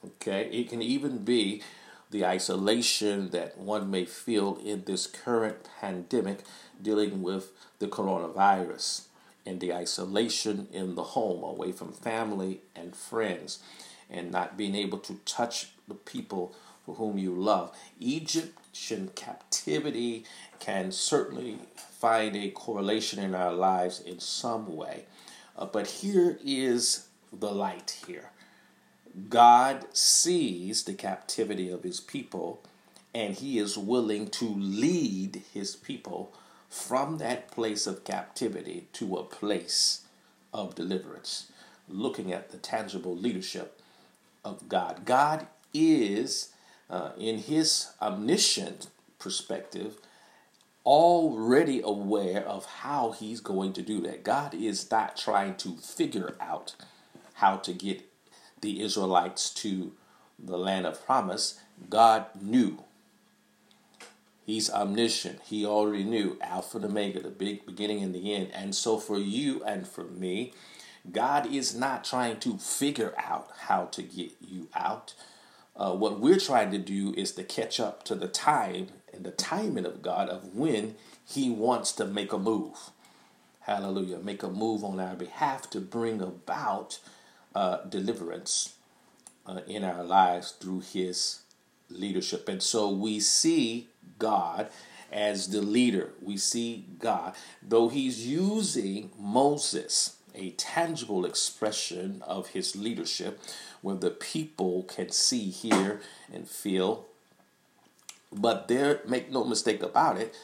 Okay, 0.05 0.49
it 0.53 0.71
can 0.71 0.81
even 0.81 1.25
be 1.25 1.63
the 2.11 2.25
isolation 2.25 3.31
that 3.31 3.59
one 3.59 3.91
may 3.91 4.05
feel 4.05 4.59
in 4.65 4.85
this 4.85 5.09
current 5.09 5.69
pandemic 5.81 6.45
dealing 6.81 7.23
with 7.23 7.53
the 7.81 7.89
coronavirus 7.89 9.07
and 9.45 9.61
the 9.61 9.75
isolation 9.75 10.69
in 10.73 10.95
the 10.95 11.03
home 11.03 11.43
away 11.43 11.73
from 11.73 11.93
family 11.93 12.61
and 12.77 12.95
friends 12.95 13.59
and 14.09 14.31
not 14.31 14.57
being 14.57 14.77
able 14.77 14.99
to 14.99 15.15
touch 15.25 15.71
the 15.89 15.95
people 15.95 16.55
for 16.85 16.95
whom 16.97 17.19
you 17.19 17.35
love. 17.35 17.77
Egyptian 18.01 19.11
captivity 19.15 20.25
can 20.59 20.93
certainly 20.93 21.59
find 21.77 22.37
a 22.37 22.51
correlation 22.51 23.19
in 23.19 23.35
our 23.35 23.53
lives 23.53 24.01
in 24.01 24.21
some 24.21 24.75
way. 24.77 25.05
Uh, 25.57 25.67
but 25.67 25.87
here 25.87 26.39
is 26.45 27.07
the 27.33 27.51
light 27.51 27.99
here 28.07 28.31
God 29.29 29.87
sees 29.93 30.85
the 30.85 30.95
captivity 30.95 31.69
of 31.69 31.83
his 31.83 32.01
people, 32.01 32.63
and 33.15 33.35
he 33.35 33.59
is 33.59 33.77
willing 33.77 34.29
to 34.29 34.45
lead 34.45 35.43
his 35.53 35.75
people 35.75 36.33
from 36.69 37.19
that 37.19 37.51
place 37.51 37.87
of 37.87 38.05
captivity 38.05 38.87
to 38.93 39.17
a 39.17 39.25
place 39.25 40.03
of 40.55 40.77
deliverance. 40.77 41.51
Looking 41.89 42.33
at 42.33 42.51
the 42.51 42.57
tangible 42.57 43.17
leadership 43.17 43.81
of 44.45 44.69
God. 44.69 45.05
God 45.05 45.49
is, 45.75 46.53
uh, 46.91 47.13
in 47.17 47.39
his 47.39 47.93
omniscient 48.03 48.89
perspective, 49.19 49.97
already 50.85 51.81
aware 51.83 52.45
of 52.47 52.65
how 52.67 53.13
he's 53.13 53.41
going 53.41 53.73
to 53.75 53.83
do 53.83 54.01
that. 54.01 54.25
God 54.25 54.55
is 54.55 54.91
not 54.91 55.17
trying 55.17 55.57
to 55.57 55.77
figure 55.77 56.37
out 56.41 56.75
how 57.35 57.57
to 57.59 57.73
get 57.73 58.03
the 58.61 58.81
Israelites 58.83 59.51
to 59.55 59.93
the 60.39 60.59
land 60.59 60.87
of 60.87 61.05
promise. 61.05 61.61
God 61.89 62.27
knew. 62.41 62.83
He's 64.45 64.71
omniscient. 64.71 65.43
He 65.45 65.65
already 65.65 66.03
knew 66.03 66.37
Alpha 66.41 66.79
and 66.79 66.87
Omega, 66.87 67.21
the 67.21 67.29
big 67.29 67.65
beginning 67.67 68.03
and 68.03 68.15
the 68.15 68.35
end. 68.35 68.51
And 68.53 68.75
so 68.75 68.99
for 68.99 69.19
you 69.19 69.63
and 69.65 69.87
for 69.87 70.05
me, 70.05 70.55
God 71.13 71.47
is 71.47 71.75
not 71.75 72.05
trying 72.05 72.41
to 72.41 72.59
figure 72.59 73.15
out 73.17 73.49
how 73.67 73.85
to 73.87 74.03
get 74.03 74.33
you 74.41 74.69
out. 74.75 75.15
Uh, 75.81 75.95
what 75.95 76.21
we're 76.21 76.39
trying 76.39 76.71
to 76.71 76.79
do 76.79 77.15
is 77.17 77.33
to 77.33 77.43
catch 77.43 77.81
up 77.81 78.05
to 78.05 78.15
the 78.15 78.29
time 78.29 78.89
and 79.15 79.25
the 79.25 79.31
timing 79.31 79.87
of 79.87 80.03
God 80.03 80.29
of 80.29 80.55
when 80.55 80.95
He 81.27 81.49
wants 81.49 81.93
to 81.93 82.05
make 82.05 82.35
a 82.35 82.39
move. 82.39 82.91
Hallelujah. 83.61 84.19
Make 84.19 84.43
a 84.43 84.51
move 84.51 84.85
on 84.85 85.01
our 85.01 85.15
behalf 85.15 85.71
to 85.71 85.81
bring 85.81 86.21
about 86.21 86.99
uh, 87.55 87.79
deliverance 87.85 88.75
uh, 89.47 89.61
in 89.67 89.83
our 89.83 90.05
lives 90.05 90.53
through 90.53 90.81
His 90.81 91.41
leadership. 91.89 92.47
And 92.47 92.63
so 92.63 92.91
we 92.91 93.19
see 93.19 93.89
God 94.19 94.69
as 95.11 95.49
the 95.49 95.63
leader. 95.63 96.11
We 96.21 96.37
see 96.37 96.85
God, 96.99 97.35
though 97.63 97.89
He's 97.89 98.27
using 98.27 99.13
Moses 99.19 100.17
a 100.35 100.51
tangible 100.51 101.25
expression 101.25 102.23
of 102.27 102.49
his 102.49 102.77
leadership 102.77 103.41
where 103.83 103.97
the 103.97 104.11
people 104.11 104.85
can 104.85 105.11
see, 105.11 105.51
hear, 105.51 106.01
and 106.33 106.49
feel. 106.49 107.07
But 108.33 108.69
there, 108.69 109.01
make 109.07 109.31
no 109.31 109.45
mistake 109.45 109.83
about 109.83 110.19
it, 110.19 110.35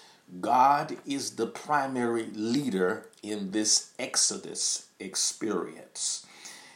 God 0.40 0.96
is 1.06 1.32
the 1.36 1.46
primary 1.46 2.26
leader 2.32 3.08
in 3.22 3.52
this 3.52 3.92
Exodus 3.98 4.88
experience. 4.98 6.26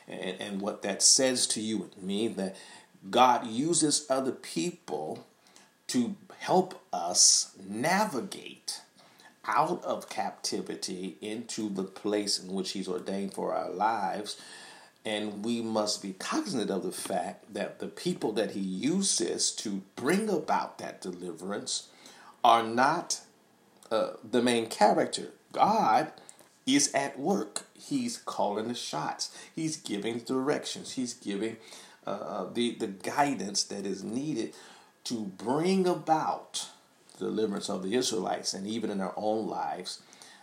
And, 0.06 0.36
and 0.40 0.60
what 0.60 0.82
that 0.82 1.02
says 1.02 1.46
to 1.48 1.60
you 1.60 1.90
and 1.94 2.02
me 2.06 2.28
that 2.28 2.56
God 3.10 3.46
uses 3.46 4.06
other 4.08 4.32
people 4.32 5.26
to 5.88 6.14
help 6.38 6.80
us 6.92 7.54
navigate 7.68 8.80
out 9.46 9.82
of 9.84 10.08
captivity 10.08 11.16
into 11.20 11.68
the 11.68 11.82
place 11.82 12.38
in 12.38 12.52
which 12.52 12.72
He's 12.72 12.88
ordained 12.88 13.34
for 13.34 13.54
our 13.54 13.70
lives. 13.70 14.40
And 15.04 15.45
we 15.45 15.62
must 15.62 16.02
be 16.02 16.12
cognizant 16.12 16.71
of 16.71 16.83
the 16.83 16.92
fact 16.92 17.54
that 17.54 17.78
the 17.78 17.87
people 17.87 18.33
that 18.33 18.52
He 18.52 18.61
uses 18.61 19.50
to 19.52 19.83
bring 19.97 20.28
about 20.28 20.78
that 20.78 21.00
deliverance 21.00 21.88
are 22.45 22.62
not 22.62 23.21
uh, 23.90 24.11
the 24.28 24.42
main 24.42 24.66
character. 24.66 25.28
God 25.52 26.12
is 26.66 26.92
at 26.95 27.19
work. 27.19 27.64
He's 27.75 28.19
calling 28.19 28.69
the 28.69 28.75
shots. 28.75 29.37
He's 29.54 29.76
giving 29.76 30.19
directions. 30.19 30.92
He's 30.92 31.14
giving 31.14 31.57
uh, 32.07 32.11
uh 32.11 32.52
the, 32.52 32.75
the 32.75 32.87
guidance 32.87 33.64
that 33.64 33.85
is 33.87 34.04
needed 34.04 34.54
to 35.04 35.14
bring 35.14 35.87
about 35.87 36.69
the 37.19 37.26
deliverance 37.26 37.69
of 37.69 37.83
the 37.83 37.95
Israelites 37.95 38.54
and 38.54 38.66
even 38.66 38.90
in 38.90 39.00
our 39.00 39.14
own 39.16 39.47
lives, 39.47 40.02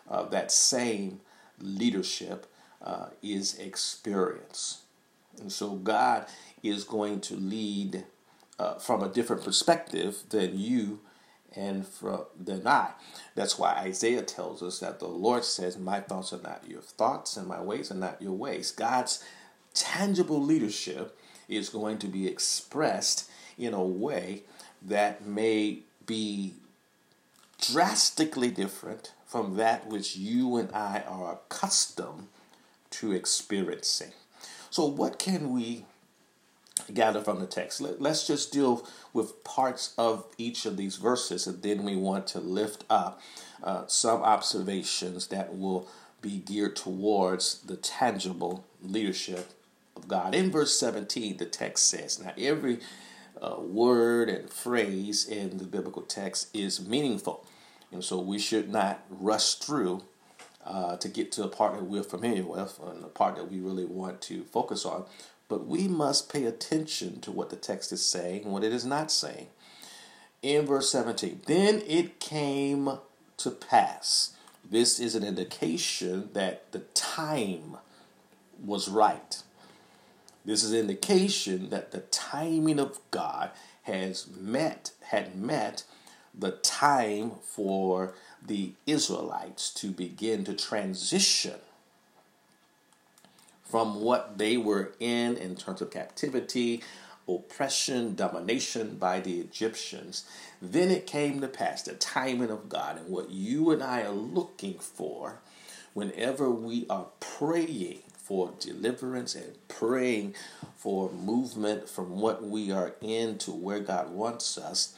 uh, 0.10 0.24
that 0.24 0.52
same 0.52 1.20
leadership 1.60 2.48
uh, 2.88 3.08
is 3.22 3.60
experience. 3.60 4.84
And 5.39 5.51
so 5.51 5.72
God 5.72 6.25
is 6.63 6.86
going 6.86 7.20
to 7.22 7.36
lead 7.36 8.06
uh, 8.58 8.75
from 8.75 9.03
a 9.03 9.10
different 9.10 9.44
perspective 9.44 10.24
than 10.29 10.58
you 10.58 11.01
and 11.53 11.86
from 11.86 12.22
than 12.39 12.65
I. 12.65 12.91
That's 13.36 13.60
why 13.60 13.74
Isaiah 13.74 14.22
tells 14.22 14.63
us 14.63 14.79
that 14.79 15.00
the 15.00 15.08
Lord 15.08 15.44
says, 15.44 15.77
My 15.77 16.00
thoughts 16.00 16.32
are 16.32 16.41
not 16.41 16.63
your 16.65 16.82
thoughts, 16.82 17.36
and 17.36 17.48
my 17.48 17.62
ways 17.62 17.91
are 17.91 17.96
not 17.96 18.22
your 18.22 18.34
ways. 18.34 18.72
God's 18.72 19.24
tangible 19.74 20.41
leadership 20.41 21.17
is 21.50 21.70
going 21.70 21.98
to 22.00 22.08
be 22.08 22.25
expressed 22.25 23.29
in 23.58 23.74
a 23.74 23.84
way 23.84 24.44
that 24.82 25.25
may 25.25 25.79
be 26.06 26.53
drastically 27.60 28.50
different 28.50 29.12
from 29.25 29.58
that 29.58 29.88
which 29.88 30.15
you 30.15 30.56
and 30.56 30.72
I 30.72 31.03
are 31.08 31.34
accustomed 31.34 32.27
to 32.91 33.12
experiencing. 33.12 34.12
So, 34.70 34.86
what 34.86 35.20
can 35.20 35.53
we 35.53 35.86
gather 36.94 37.22
from 37.22 37.39
the 37.39 37.48
text? 37.48 37.82
Let, 37.82 38.01
us 38.01 38.27
just 38.27 38.51
deal 38.51 38.88
with 39.13 39.44
parts 39.44 39.94
of 39.98 40.25
each 40.38 40.65
of 40.65 40.77
these 40.77 40.98
verses, 40.98 41.48
and 41.48 41.62
then 41.62 41.84
we 41.84 41.96
want 41.96 42.27
to 42.27 42.39
lift 42.39 42.84
up 42.89 43.22
uh, 43.63 43.88
some 43.88 44.22
observations 44.22 45.27
that 45.27 45.58
will 45.58 45.88
be 46.22 46.39
geared 46.39 46.75
towards 46.75 47.62
the 47.62 47.77
tangible 47.77 48.65
leadership 48.82 49.51
of 49.96 50.08
God. 50.08 50.36
In 50.36 50.51
verse 50.51 50.79
17, 50.79 51.38
the 51.38 51.46
text 51.46 51.86
says, 51.86 52.20
Now, 52.20 52.34
every 52.38 52.79
uh, 53.41 53.56
word 53.60 54.29
and 54.29 54.50
phrase 54.50 55.25
in 55.25 55.58
the 55.58 55.63
biblical 55.63 56.01
text 56.01 56.50
is 56.56 56.86
meaningful. 56.86 57.46
And 57.91 58.03
so 58.03 58.20
we 58.20 58.39
should 58.39 58.70
not 58.70 59.03
rush 59.10 59.56
through 59.56 60.03
uh, 60.67 60.97
to 60.97 61.07
get 61.07 61.31
to 61.31 61.43
a 61.43 61.47
part 61.47 61.74
that 61.74 61.86
we're 61.86 62.03
familiar 62.03 62.43
with 62.43 62.79
and 62.86 63.03
a 63.03 63.07
part 63.07 63.36
that 63.38 63.50
we 63.50 63.59
really 63.59 63.86
want 63.86 64.21
to 64.21 64.43
focus 64.43 64.86
on. 64.86 65.05
But 65.47 65.65
we 65.65 65.88
must 65.88 66.31
pay 66.31 66.43
attention 66.43 67.21
to 67.21 67.31
what 67.31 67.50
the 67.50 67.55
text 67.55 67.93
is 67.93 68.03
saying 68.03 68.43
and 68.43 68.51
what 68.51 68.65
it 68.65 68.74
is 68.74 68.86
not 68.86 69.12
saying. 69.12 69.47
In 70.41 70.65
verse 70.65 70.91
17, 70.91 71.41
then 71.45 71.81
it 71.88 72.19
came 72.19 73.00
to 73.38 73.51
pass. 73.51 74.36
This 74.69 75.00
is 75.00 75.15
an 75.15 75.24
indication 75.24 76.29
that 76.33 76.71
the 76.74 76.79
time 76.93 77.77
was 78.63 78.89
right. 78.89 79.41
This 80.43 80.63
is 80.63 80.74
an 80.74 80.79
indication 80.79 81.69
that 81.69 81.91
the 81.91 82.01
timing 82.01 82.79
of 82.79 83.00
God 83.12 83.51
has 83.83 84.27
met, 84.27 84.91
had 85.07 85.36
met 85.36 85.83
the 86.38 86.51
time 86.51 87.32
for 87.41 88.13
the 88.46 88.74
Israelites 88.86 89.72
to 89.75 89.88
begin 89.91 90.44
to 90.46 90.53
transition 90.53 91.56
from 93.63 94.01
what 94.01 94.38
they 94.38 94.58
were 94.58 94.94
in 95.00 95.36
in 95.38 95.56
terms 95.56 95.82
of 95.82 95.91
captivity, 95.91 96.82
oppression, 97.27 98.15
domination 98.15 98.96
by 98.96 99.20
the 99.20 99.39
Egyptians. 99.39 100.24
Then 100.62 100.89
it 100.89 101.06
came 101.06 101.41
to 101.41 101.48
pass, 101.48 101.84
the 101.84 101.94
timing 101.94 102.50
of 102.50 102.70
God, 102.70 102.98
and 102.98 103.10
what 103.10 103.29
you 103.29 103.72
and 103.72 103.84
I 103.84 104.03
are 104.03 104.12
looking 104.12 104.75
for 104.79 105.39
whenever 105.94 106.50
we 106.50 106.86
are 106.89 107.08
praying 107.20 108.03
for 108.13 108.53
deliverance 108.60 109.36
and 109.36 109.56
praying 109.67 110.36
for 110.75 111.12
movement 111.12 111.89
from 111.89 112.20
what 112.20 112.44
we 112.44 112.72
are 112.72 112.94
in 113.01 113.38
to 113.39 113.51
where 113.51 113.79
God 113.79 114.12
wants 114.12 114.58
us, 114.58 114.96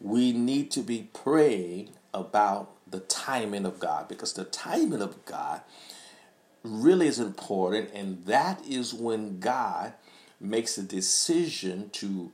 we 0.00 0.32
need 0.32 0.70
to 0.72 0.80
be 0.80 1.08
praying 1.12 1.90
about 2.12 2.72
the 2.90 3.00
timing 3.00 3.66
of 3.66 3.80
God 3.80 4.08
because 4.08 4.32
the 4.32 4.44
timing 4.44 5.02
of 5.02 5.24
God 5.24 5.62
really 6.62 7.06
is 7.06 7.18
important, 7.18 7.90
and 7.94 8.24
that 8.26 8.64
is 8.66 8.92
when 8.92 9.38
God 9.38 9.92
makes 10.40 10.76
a 10.76 10.82
decision 10.82 11.90
to 11.90 12.32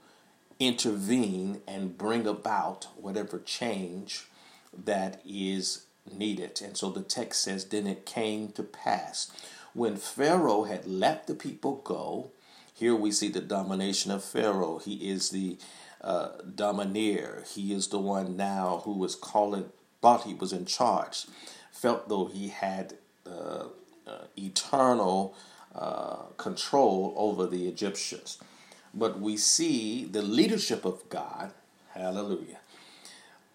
intervene 0.59 1.61
and 1.67 1.97
bring 1.99 2.27
about 2.27 2.89
whatever 2.97 3.39
change 3.39 4.27
that 4.73 5.21
is 5.27 5.87
needed. 6.11 6.61
And 6.63 6.77
so 6.77 6.91
the 6.91 7.03
text 7.03 7.43
says, 7.43 7.67
Then 7.67 7.87
it 7.87 8.07
came 8.07 8.49
to 8.53 8.63
pass. 8.63 9.31
When 9.75 9.97
Pharaoh 9.97 10.65
had 10.65 10.87
let 10.87 11.27
the 11.27 11.35
people 11.35 11.77
go, 11.85 12.31
here 12.75 12.95
we 12.95 13.13
see 13.13 13.29
the 13.29 13.41
domination 13.41 14.11
of 14.11 14.25
Pharaoh. 14.25 14.79
He 14.79 15.11
is 15.11 15.31
the 15.31 15.59
uh, 16.03 16.29
domineer. 16.55 17.45
He 17.55 17.73
is 17.73 17.89
the 17.89 17.99
one 17.99 18.37
now 18.37 18.83
who 18.85 18.93
was 18.93 19.15
calling, 19.15 19.67
thought 20.01 20.25
he 20.25 20.35
was 20.35 20.53
in 20.53 20.67
charge, 20.67 21.27
felt 21.71 22.09
though 22.09 22.27
he 22.27 22.49
had 22.49 22.95
uh, 23.27 23.67
uh, 24.07 24.25
eternal 24.37 25.35
uh, 25.75 26.25
control 26.37 27.15
over 27.17 27.47
the 27.47 27.69
Egyptians. 27.69 28.39
But 28.95 29.21
we 29.21 29.37
see 29.37 30.05
the 30.05 30.23
leadership 30.23 30.85
of 30.85 31.09
God, 31.09 31.53
hallelujah, 31.95 32.59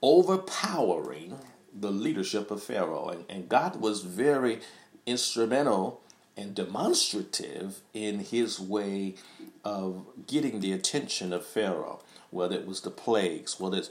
overpowering 0.01 1.37
the 1.79 1.91
leadership 1.91 2.49
of 2.49 2.63
Pharaoh. 2.63 3.09
And, 3.09 3.25
and 3.29 3.49
God 3.49 3.79
was 3.79 4.01
very 4.01 4.61
instrumental 5.05 6.01
and 6.35 6.55
demonstrative 6.55 7.81
in 7.93 8.19
his 8.19 8.59
way 8.59 9.15
of 9.63 10.05
getting 10.27 10.59
the 10.59 10.71
attention 10.71 11.33
of 11.33 11.45
Pharaoh 11.45 11.99
whether 12.31 12.55
it 12.55 12.65
was 12.65 12.81
the 12.81 12.91
plagues, 12.91 13.59
whether 13.59 13.81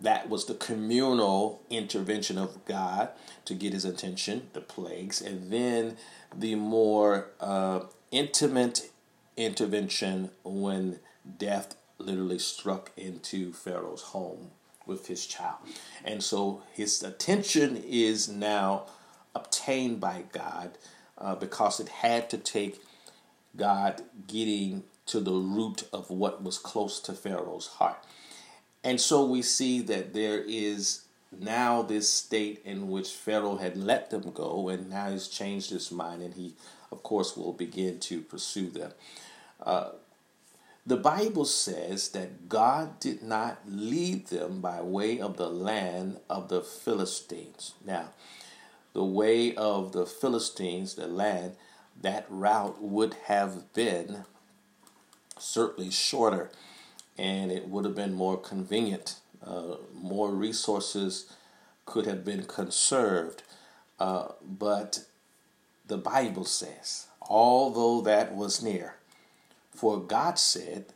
that 0.00 0.28
was 0.28 0.46
the 0.46 0.54
communal 0.54 1.62
intervention 1.70 2.38
of 2.38 2.64
God 2.64 3.10
to 3.44 3.54
get 3.54 3.72
his 3.72 3.84
attention, 3.84 4.48
the 4.52 4.60
plagues, 4.60 5.20
and 5.20 5.52
then 5.52 5.96
the 6.34 6.54
more 6.54 7.28
uh, 7.40 7.80
intimate 8.10 8.90
intervention 9.36 10.30
when 10.44 10.98
death 11.38 11.76
literally 11.98 12.38
struck 12.38 12.90
into 12.96 13.52
Pharaoh's 13.52 14.02
home 14.02 14.50
with 14.86 15.06
his 15.06 15.26
child. 15.26 15.56
And 16.04 16.22
so 16.22 16.62
his 16.72 17.02
attention 17.02 17.76
is 17.76 18.28
now 18.28 18.86
obtained 19.34 20.00
by 20.00 20.24
God 20.32 20.78
uh, 21.18 21.34
because 21.36 21.80
it 21.80 21.88
had 21.88 22.28
to 22.30 22.38
take 22.38 22.82
God 23.56 24.02
getting 24.26 24.84
to 25.06 25.20
the 25.20 25.32
root 25.32 25.84
of 25.92 26.10
what 26.10 26.42
was 26.42 26.58
close 26.58 27.00
to 27.00 27.12
Pharaoh's 27.12 27.66
heart. 27.66 28.04
And 28.84 29.00
so 29.00 29.24
we 29.24 29.42
see 29.42 29.80
that 29.82 30.12
there 30.14 30.42
is 30.46 31.02
now 31.30 31.82
this 31.82 32.08
state 32.08 32.60
in 32.64 32.88
which 32.88 33.10
Pharaoh 33.10 33.56
had 33.56 33.76
let 33.76 34.10
them 34.10 34.30
go, 34.32 34.68
and 34.68 34.90
now 34.90 35.10
he's 35.10 35.28
changed 35.28 35.70
his 35.70 35.90
mind, 35.90 36.22
and 36.22 36.34
he, 36.34 36.54
of 36.90 37.02
course, 37.02 37.36
will 37.36 37.52
begin 37.52 37.98
to 38.00 38.20
pursue 38.20 38.70
them. 38.70 38.92
Uh, 39.60 39.90
the 40.84 40.96
Bible 40.96 41.44
says 41.44 42.08
that 42.08 42.48
God 42.48 42.98
did 42.98 43.22
not 43.22 43.60
lead 43.66 44.26
them 44.26 44.60
by 44.60 44.82
way 44.82 45.20
of 45.20 45.36
the 45.36 45.48
land 45.48 46.18
of 46.28 46.48
the 46.48 46.60
Philistines. 46.60 47.74
Now, 47.84 48.10
the 48.92 49.04
way 49.04 49.54
of 49.54 49.92
the 49.92 50.06
Philistines, 50.06 50.96
the 50.96 51.06
land, 51.06 51.54
that 52.00 52.26
route 52.28 52.82
would 52.82 53.14
have 53.26 53.72
been 53.72 54.24
certainly 55.38 55.90
shorter 55.90 56.50
and 57.18 57.52
it 57.52 57.68
would 57.68 57.84
have 57.84 57.94
been 57.94 58.14
more 58.14 58.36
convenient. 58.36 59.16
Uh, 59.44 59.76
more 59.94 60.30
resources 60.30 61.32
could 61.84 62.06
have 62.06 62.24
been 62.24 62.44
conserved. 62.44 63.42
Uh, 63.98 64.28
but 64.42 65.04
the 65.86 65.98
Bible 65.98 66.44
says, 66.44 67.06
although 67.20 68.00
that 68.00 68.34
was 68.34 68.62
near, 68.62 68.94
for 69.70 70.00
God 70.00 70.38
said, 70.38 70.86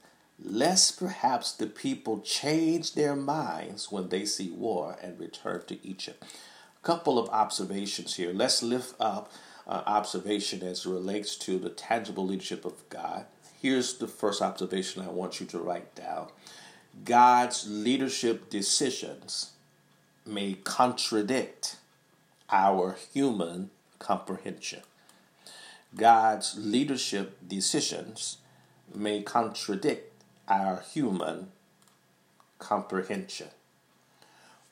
lest 0.43 0.99
perhaps 0.99 1.53
the 1.53 1.67
people 1.67 2.21
change 2.21 2.95
their 2.95 3.17
minds 3.17 3.91
when 3.91 4.09
they 4.09 4.25
see 4.25 4.51
war 4.51 4.97
and 5.03 5.19
return 5.19 5.63
to 5.67 5.87
Egypt. 5.87 6.23
A 6.83 6.87
couple 6.87 7.19
of 7.19 7.29
observations 7.31 8.17
here. 8.17 8.33
Let's 8.33 8.63
lift 8.63 8.95
up 9.01 9.33
uh, 9.67 9.83
observation 9.87 10.63
as 10.63 10.87
relates 10.87 11.37
to 11.37 11.59
the 11.59 11.71
tangible 11.71 12.27
leadership 12.27 12.65
of 12.65 12.89
God. 12.91 13.27
Here's 13.61 13.95
the 13.95 14.09
first 14.09 14.43
observation 14.43 15.03
I 15.03 15.09
want 15.09 15.41
you 15.41 15.47
to 15.47 15.59
write 15.59 15.95
down 15.95 16.29
God's 17.05 17.69
leadership 17.69 18.51
decisions 18.51 19.53
may 20.25 20.55
contradict 20.55 21.77
our 22.51 22.97
human 23.13 23.71
comprehension. 23.99 24.83
God's 25.95 26.57
leadership 26.59 27.39
decisions 27.47 28.39
may 28.95 29.23
contradict 29.23 30.13
our 30.49 30.83
human 30.93 31.49
comprehension. 32.59 33.49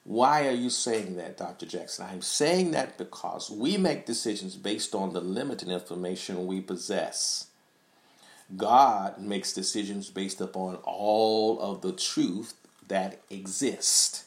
Why 0.05 0.47
are 0.47 0.53
you 0.53 0.69
saying 0.69 1.17
that, 1.17 1.39
Dr. 1.39 1.65
Jackson? 1.65 2.07
I'm 2.11 2.21
saying 2.21 2.73
that 2.73 2.99
because 2.99 3.51
we 3.51 3.79
make 3.79 4.05
decisions 4.05 4.55
based 4.55 4.95
on 4.95 5.15
the 5.15 5.21
limited 5.21 5.69
information 5.69 6.47
we 6.47 6.61
possess. 6.61 7.47
God 8.57 9.19
makes 9.19 9.53
decisions 9.53 10.11
based 10.11 10.41
upon 10.41 10.77
all 10.85 11.59
of 11.61 11.81
the 11.81 11.93
truth 11.93 12.55
that 12.89 13.21
exists. 13.31 14.27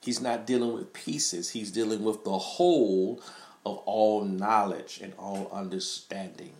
He's 0.00 0.20
not 0.20 0.46
dealing 0.46 0.72
with 0.72 0.92
pieces, 0.92 1.50
he's 1.50 1.70
dealing 1.70 2.02
with 2.02 2.24
the 2.24 2.38
whole 2.38 3.22
of 3.64 3.78
all 3.78 4.24
knowledge 4.24 5.00
and 5.02 5.14
all 5.16 5.48
understanding. 5.52 6.54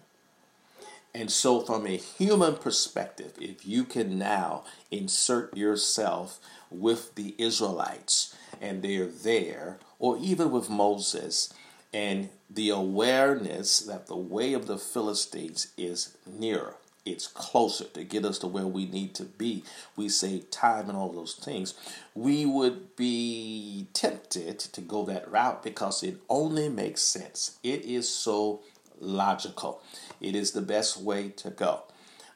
And 1.14 1.30
so, 1.30 1.60
from 1.60 1.86
a 1.86 1.96
human 1.96 2.56
perspective, 2.56 3.32
if 3.38 3.66
you 3.66 3.84
can 3.84 4.18
now 4.18 4.64
insert 4.90 5.54
yourself 5.56 6.38
with 6.70 7.16
the 7.16 7.34
Israelites 7.36 8.34
and 8.60 8.82
they're 8.82 9.06
there, 9.06 9.78
or 9.98 10.16
even 10.18 10.50
with 10.50 10.70
Moses, 10.70 11.52
and 11.92 12.30
the 12.48 12.70
awareness 12.70 13.80
that 13.80 14.06
the 14.06 14.16
way 14.16 14.54
of 14.54 14.66
the 14.66 14.78
Philistines 14.78 15.72
is 15.76 16.16
nearer 16.26 16.76
it's 17.04 17.26
closer 17.26 17.84
to 17.84 18.04
get 18.04 18.24
us 18.24 18.38
to 18.38 18.46
where 18.46 18.66
we 18.66 18.86
need 18.86 19.14
to 19.16 19.24
be. 19.24 19.64
We 19.96 20.08
save 20.08 20.50
time 20.50 20.88
and 20.88 20.96
all 20.96 21.10
those 21.10 21.34
things. 21.34 21.74
We 22.14 22.46
would 22.46 22.94
be 22.96 23.88
tempted 23.92 24.58
to 24.60 24.80
go 24.80 25.04
that 25.06 25.30
route 25.30 25.62
because 25.62 26.02
it 26.02 26.18
only 26.28 26.68
makes 26.68 27.02
sense. 27.02 27.58
It 27.62 27.84
is 27.84 28.08
so 28.08 28.60
logical. 29.00 29.82
It 30.20 30.36
is 30.36 30.52
the 30.52 30.62
best 30.62 30.96
way 30.96 31.30
to 31.30 31.50
go. 31.50 31.82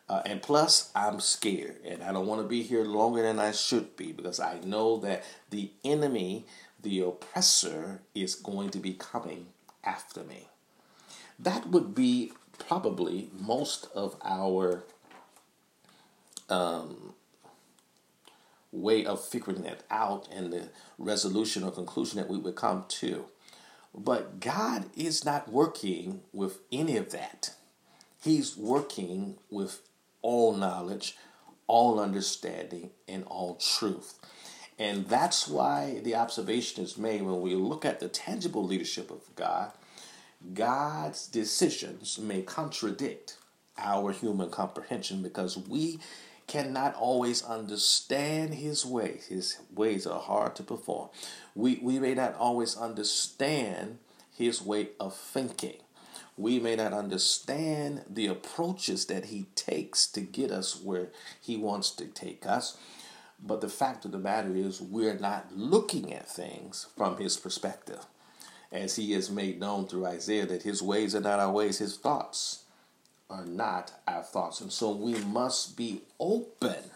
Uh, 0.09 0.23
and 0.25 0.41
plus, 0.43 0.91
I'm 0.95 1.21
scared 1.21 1.79
and 1.85 2.03
I 2.03 2.13
don't 2.13 2.27
want 2.27 2.41
to 2.43 2.47
be 2.47 2.63
here 2.63 2.85
longer 2.85 3.23
than 3.23 3.39
I 3.39 3.53
should 3.53 3.97
be 3.97 4.13
because 4.13 4.39
I 4.39 4.61
know 4.61 4.99
that 4.99 5.25
the 5.51 5.71
enemy, 5.85 6.47
the 6.81 7.01
oppressor, 7.01 8.03
is 8.15 8.35
going 8.37 8.71
to 8.71 8.79
be 8.79 8.95
coming 8.95 9.47
after 9.83 10.23
me. 10.23 10.49
That 11.39 11.67
would 11.69 11.95
be 11.95 12.33
probably 12.59 13.31
most 13.39 13.89
of 13.95 14.17
our 14.25 14.85
um, 16.49 17.15
way 18.73 19.05
of 19.05 19.25
figuring 19.25 19.63
that 19.63 19.83
out 19.91 20.29
and 20.33 20.53
the 20.53 20.69
resolution 20.99 21.63
or 21.63 21.71
conclusion 21.71 22.19
that 22.19 22.29
we 22.29 22.39
would 22.39 22.57
come 22.57 22.85
to. 22.89 23.27
But 23.95 24.41
God 24.41 24.87
is 24.95 25.25
not 25.25 25.51
working 25.51 26.21
with 26.33 26.59
any 26.71 26.97
of 26.97 27.11
that. 27.13 27.55
He's 28.23 28.57
working 28.57 29.37
with 29.51 29.81
all 30.21 30.55
knowledge, 30.55 31.17
all 31.67 31.99
understanding, 31.99 32.91
and 33.09 33.25
all 33.25 33.55
truth. 33.57 34.15
And 34.79 35.07
that's 35.07 35.49
why 35.49 36.01
the 36.05 36.15
observation 36.15 36.85
is 36.85 36.99
made 36.99 37.23
when 37.23 37.41
we 37.41 37.55
look 37.55 37.85
at 37.87 38.01
the 38.01 38.09
tangible 38.09 38.65
leadership 38.65 39.11
of 39.11 39.35
God 39.35 39.73
God's 40.55 41.27
decisions 41.27 42.19
may 42.19 42.43
contradict 42.43 43.39
our 43.79 44.13
human 44.13 44.51
comprehension 44.51 45.23
because 45.23 45.57
we 45.57 45.99
cannot 46.47 46.95
always 46.95 47.43
understand 47.43 48.55
his 48.55 48.87
ways. 48.87 49.27
His 49.27 49.59
ways 49.75 50.07
are 50.07 50.21
hard 50.21 50.55
to 50.57 50.63
perform. 50.63 51.09
We, 51.55 51.81
we 51.83 51.99
may 51.99 52.15
not 52.15 52.35
always 52.37 52.77
understand 52.77 53.99
his 54.33 54.63
way 54.63 54.91
of 55.01 55.17
thinking. 55.17 55.79
We 56.37 56.61
may 56.61 56.77
not 56.77 56.93
understand 56.93 58.05
the 58.09 58.27
approaches 58.27 59.07
that 59.07 59.27
he 59.27 59.47
takes 59.55 60.07
to 60.09 60.21
get 60.21 60.51
us 60.51 60.81
where 60.81 61.09
he 61.41 61.57
wants 61.57 61.91
to 61.93 62.05
take 62.07 62.47
us. 62.47 62.77
But 63.43 63.61
the 63.61 63.69
fact 63.69 64.05
of 64.05 64.13
the 64.13 64.19
matter 64.19 64.55
is, 64.55 64.81
we're 64.81 65.19
not 65.19 65.57
looking 65.57 66.13
at 66.13 66.29
things 66.29 66.87
from 66.97 67.17
his 67.17 67.37
perspective 67.37 68.07
as 68.73 68.97
he 68.97 69.13
is 69.13 69.31
made 69.31 69.61
known 69.61 69.87
through 69.87 70.07
Isaiah, 70.07 70.47
that 70.47 70.63
his 70.63 70.83
ways 70.83 71.15
are 71.15 71.21
not 71.21 71.41
our 71.41 71.53
ways, 71.53 71.79
his 71.79 71.97
thoughts 71.97 72.65
are 73.29 73.45
not 73.45 73.93
our 74.07 74.23
thoughts. 74.23 74.61
And 74.61 74.73
so 74.73 74.91
we 74.91 75.15
must 75.15 75.77
be 75.77 76.03
open. 76.19 76.91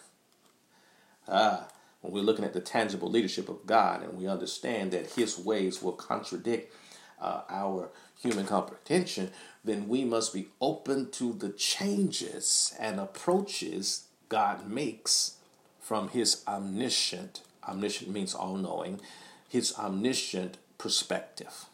Ah, 1.28 1.66
when 2.00 2.12
we're 2.12 2.22
looking 2.22 2.44
at 2.44 2.52
the 2.52 2.60
tangible 2.60 3.10
leadership 3.10 3.48
of 3.48 3.66
God 3.66 4.02
and 4.02 4.16
we 4.16 4.26
understand 4.26 4.92
that 4.92 5.12
his 5.12 5.38
ways 5.38 5.82
will 5.82 5.92
contradict 5.92 6.74
uh, 7.20 7.42
our 7.48 7.90
human 8.20 8.46
comprehension, 8.46 9.30
then 9.64 9.88
we 9.88 10.04
must 10.04 10.32
be 10.32 10.48
open 10.60 11.10
to 11.10 11.32
the 11.32 11.50
changes 11.50 12.74
and 12.78 12.98
approaches 12.98 14.04
God 14.28 14.66
makes 14.68 15.36
from 15.80 16.08
his 16.08 16.42
omniscient, 16.46 17.42
omniscient 17.68 18.10
means 18.10 18.34
all 18.34 18.56
knowing, 18.56 19.00
his 19.48 19.76
omniscient 19.78 20.56
perspective. 20.80 21.66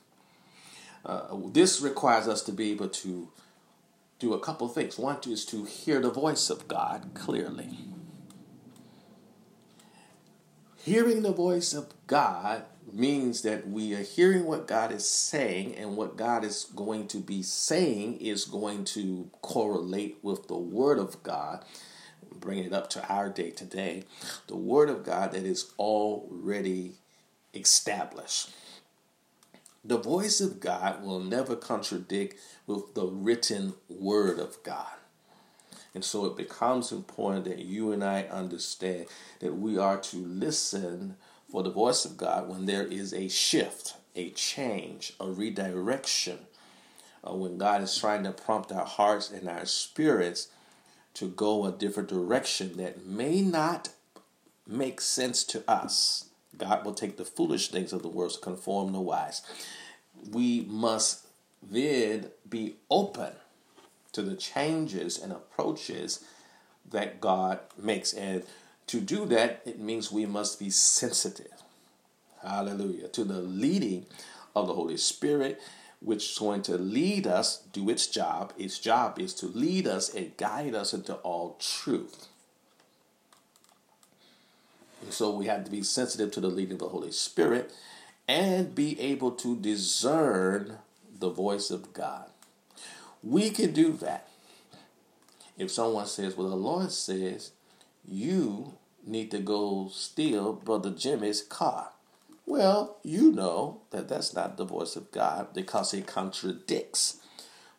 Uh, 1.05 1.37
this 1.53 1.81
requires 1.81 2.27
us 2.27 2.43
to 2.43 2.53
be 2.53 2.73
able 2.73 2.89
to 2.89 3.29
do 4.19 4.35
a 4.35 4.41
couple 4.41 4.69
things. 4.69 4.99
One 4.99 5.19
is 5.27 5.45
to 5.47 5.65
hear 5.65 6.01
the 6.01 6.11
voice 6.11 6.51
of 6.51 6.67
God 6.67 7.11
clearly. 7.15 7.79
Hearing 10.83 11.23
the 11.23 11.33
voice 11.33 11.73
of 11.73 11.93
God 12.09 12.65
means 12.93 13.43
that 13.43 13.69
we 13.69 13.95
are 13.95 14.03
hearing 14.03 14.45
what 14.45 14.67
God 14.67 14.91
is 14.91 15.09
saying, 15.09 15.77
and 15.77 15.97
what 15.97 16.17
God 16.17 16.45
is 16.45 16.65
going 16.75 17.07
to 17.09 17.19
be 17.19 17.43
saying 17.43 18.19
is 18.21 18.45
going 18.45 18.85
to 18.87 19.31
correlate 19.43 20.19
with 20.23 20.49
the 20.49 20.59
Word 20.59 20.99
of 20.99 21.23
God. 21.23 21.65
Bring 22.33 22.59
it 22.59 22.73
up 22.73 22.91
to 22.91 23.07
our 23.09 23.29
day 23.29 23.51
today, 23.51 24.05
the 24.49 24.57
Word 24.57 24.89
of 24.89 25.05
God 25.05 25.33
that 25.33 25.45
is 25.45 25.73
already 25.79 26.95
established. 27.55 28.51
The 29.87 29.99
voice 29.99 30.41
of 30.41 30.59
God 30.59 31.05
will 31.05 31.21
never 31.21 31.55
contradict 31.55 32.35
with 32.67 32.95
the 32.95 33.07
written 33.07 33.75
word 33.89 34.41
of 34.41 34.61
God. 34.65 34.97
And 35.95 36.05
so 36.05 36.27
it 36.27 36.37
becomes 36.37 36.91
important 36.91 37.45
that 37.45 37.61
you 37.61 37.93
and 37.93 38.03
I 38.03 38.23
understand 38.25 39.07
that 39.39 39.57
we 39.57 39.79
are 39.79 39.99
to 39.99 40.17
listen 40.17 41.15
for 41.49 41.63
the 41.63 41.71
voice 41.71 42.05
of 42.05 42.17
God 42.17 42.49
when 42.49 42.67
there 42.67 42.85
is 42.85 43.15
a 43.15 43.29
shift, 43.29 43.95
a 44.17 44.31
change, 44.31 45.13
a 45.21 45.31
redirection, 45.31 46.39
uh, 47.23 47.35
when 47.35 47.57
God 47.57 47.81
is 47.81 47.97
trying 47.97 48.25
to 48.25 48.33
prompt 48.33 48.73
our 48.73 48.85
hearts 48.85 49.31
and 49.31 49.49
our 49.49 49.67
spirits 49.67 50.49
to 51.15 51.29
go 51.29 51.65
a 51.65 51.71
different 51.71 52.09
direction 52.09 52.77
that 52.79 53.07
may 53.07 53.41
not 53.41 53.91
make 54.67 55.01
sense 55.01 55.45
to 55.45 55.63
us. 55.71 56.26
God 56.59 56.85
will 56.85 56.95
take 56.95 57.17
the 57.17 57.25
foolish 57.25 57.69
things 57.71 57.93
of 57.93 58.03
the 58.03 58.09
world 58.09 58.33
to 58.33 58.41
conform 58.41 58.93
the 58.93 59.01
wise. 59.01 59.43
We 60.31 60.63
must 60.69 61.27
then 61.63 62.31
be 62.49 62.77
open 62.91 63.33
to 64.13 64.23
the 64.23 64.37
changes 64.37 65.19
and 65.19 65.33
approaches 65.33 66.25
that 66.91 67.21
God 67.21 67.61
makes. 67.77 68.13
And 68.13 68.45
to 68.87 69.01
do 69.01 69.27
that, 69.27 69.63
it 69.67 69.79
means 69.79 70.11
we 70.11 70.27
must 70.27 70.59
be 70.59 70.71
sensitive. 70.71 71.53
Hallelujah. 72.43 73.09
To 73.09 73.25
the 73.25 73.41
leading 73.41 74.07
of 74.55 74.69
the 74.69 74.75
Holy 74.75 74.97
Spirit, 74.97 75.61
which 76.01 76.31
is 76.33 76.39
going 76.39 76.63
to 76.63 76.79
lead 76.79 77.27
us, 77.27 77.63
do 77.73 77.91
its 77.91 78.07
job. 78.07 78.53
Its 78.57 78.79
job 78.79 79.19
is 79.19 79.35
to 79.35 79.47
lead 79.47 79.87
us 79.87 80.15
and 80.15 80.37
guide 80.37 80.75
us 80.75 80.95
into 80.95 81.15
all 81.17 81.59
truth. 81.59 82.29
So 85.11 85.31
we 85.31 85.47
have 85.47 85.65
to 85.65 85.71
be 85.71 85.83
sensitive 85.83 86.31
to 86.33 86.41
the 86.41 86.49
leading 86.49 86.75
of 86.75 86.79
the 86.81 86.89
Holy 86.89 87.13
Spirit 87.13 87.73
and 88.29 88.75
be 88.75 89.01
able 89.01 89.31
to 89.33 89.57
discern 89.57 90.79
the 91.19 91.31
voice 91.31 91.71
of 91.71 91.93
God. 91.93 92.27
We 93.23 93.51
can 93.51 93.73
do 93.73 93.93
that. 93.95 94.29
If 95.57 95.71
someone 95.71 96.07
says, 96.07 96.37
Well, 96.37 96.51
the 96.51 96.57
Lord 96.57 96.93
says 96.93 97.53
you 98.07 98.75
need 99.05 99.31
to 99.31 99.39
go 99.39 99.89
steal 99.93 100.53
Brother 100.53 100.91
Jimmy's 100.91 101.43
car. 101.43 101.91
Well, 102.45 102.99
you 103.03 103.33
know 103.33 103.81
that 103.91 104.09
that's 104.09 104.35
not 104.35 104.57
the 104.57 104.65
voice 104.65 104.95
of 104.97 105.11
God 105.11 105.49
because 105.55 105.93
it 105.95 106.07
contradicts 106.07 107.19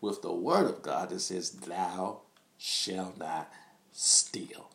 with 0.02 0.22
the 0.22 0.34
word 0.34 0.66
of 0.66 0.82
God 0.82 1.10
that 1.10 1.22
says, 1.22 1.52
Thou 1.52 2.22
shalt 2.58 3.18
not 3.18 3.52
steal 3.94 4.70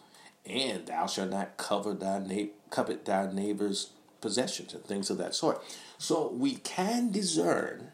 and 0.47 0.87
thou 0.87 1.07
shalt 1.07 1.31
not 1.31 1.57
cover 1.57 1.95
thy 1.95 2.19
na- 2.19 2.51
covet 2.71 3.05
thy 3.05 3.31
neighbor's 3.33 3.91
possessions 4.21 4.75
and 4.75 4.85
things 4.85 5.11
of 5.11 5.19
that 5.19 5.35
sort. 5.35 5.63
So 5.99 6.29
we 6.29 6.57
can 6.57 7.11
discern 7.11 7.93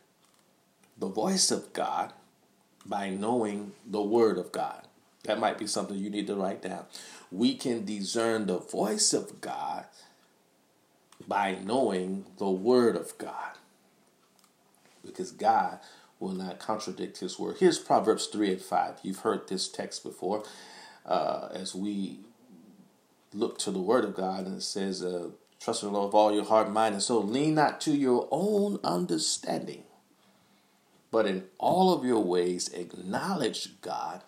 the 0.96 1.08
voice 1.08 1.50
of 1.50 1.72
God 1.72 2.12
by 2.84 3.10
knowing 3.10 3.72
the 3.86 4.02
word 4.02 4.38
of 4.38 4.52
God. 4.52 4.82
That 5.24 5.40
might 5.40 5.58
be 5.58 5.66
something 5.66 5.96
you 5.96 6.10
need 6.10 6.26
to 6.28 6.36
write 6.36 6.62
down. 6.62 6.84
We 7.30 7.54
can 7.54 7.84
discern 7.84 8.46
the 8.46 8.58
voice 8.58 9.12
of 9.12 9.40
God 9.40 9.84
by 11.26 11.58
knowing 11.62 12.24
the 12.38 12.48
word 12.48 12.96
of 12.96 13.16
God. 13.18 13.52
Because 15.04 15.32
God 15.32 15.80
will 16.18 16.32
not 16.32 16.58
contradict 16.58 17.18
his 17.18 17.38
word. 17.38 17.56
Here's 17.58 17.78
Proverbs 17.78 18.26
3 18.26 18.52
and 18.52 18.60
5. 18.62 19.00
You've 19.02 19.20
heard 19.20 19.48
this 19.48 19.68
text 19.68 20.02
before. 20.02 20.44
Uh, 21.04 21.48
as 21.52 21.74
we 21.74 22.20
look 23.32 23.58
to 23.58 23.70
the 23.70 23.78
Word 23.78 24.04
of 24.04 24.14
God, 24.14 24.46
and 24.46 24.56
it 24.56 24.62
says, 24.62 25.02
uh, 25.02 25.30
Trust 25.60 25.82
in 25.82 25.88
the 25.88 25.94
Lord 25.94 26.06
with 26.06 26.14
all 26.14 26.32
your 26.32 26.44
heart, 26.44 26.70
mind, 26.70 26.94
and 26.94 27.02
soul. 27.02 27.22
Lean 27.22 27.54
not 27.54 27.80
to 27.82 27.90
your 27.90 28.28
own 28.30 28.78
understanding, 28.84 29.82
but 31.10 31.26
in 31.26 31.44
all 31.58 31.92
of 31.92 32.04
your 32.04 32.22
ways 32.22 32.68
acknowledge 32.68 33.80
God, 33.80 34.22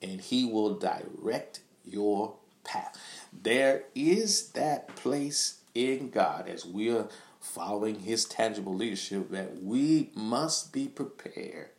and 0.00 0.20
He 0.20 0.44
will 0.44 0.78
direct 0.78 1.60
your 1.84 2.36
path. 2.62 2.96
There 3.32 3.84
is 3.94 4.50
that 4.50 4.94
place 4.94 5.60
in 5.74 6.10
God 6.10 6.48
as 6.48 6.64
we 6.64 6.90
are 6.90 7.08
following 7.40 8.00
His 8.00 8.24
tangible 8.24 8.74
leadership 8.74 9.30
that 9.30 9.62
we 9.62 10.10
must 10.14 10.72
be 10.72 10.86
prepared 10.86 11.70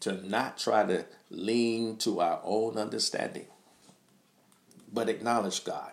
to 0.00 0.28
not 0.28 0.58
try 0.58 0.84
to 0.84 1.06
lean 1.30 1.96
to 1.98 2.20
our 2.20 2.40
own 2.42 2.76
understanding 2.76 3.46
but 4.92 5.08
acknowledge 5.08 5.64
God. 5.64 5.92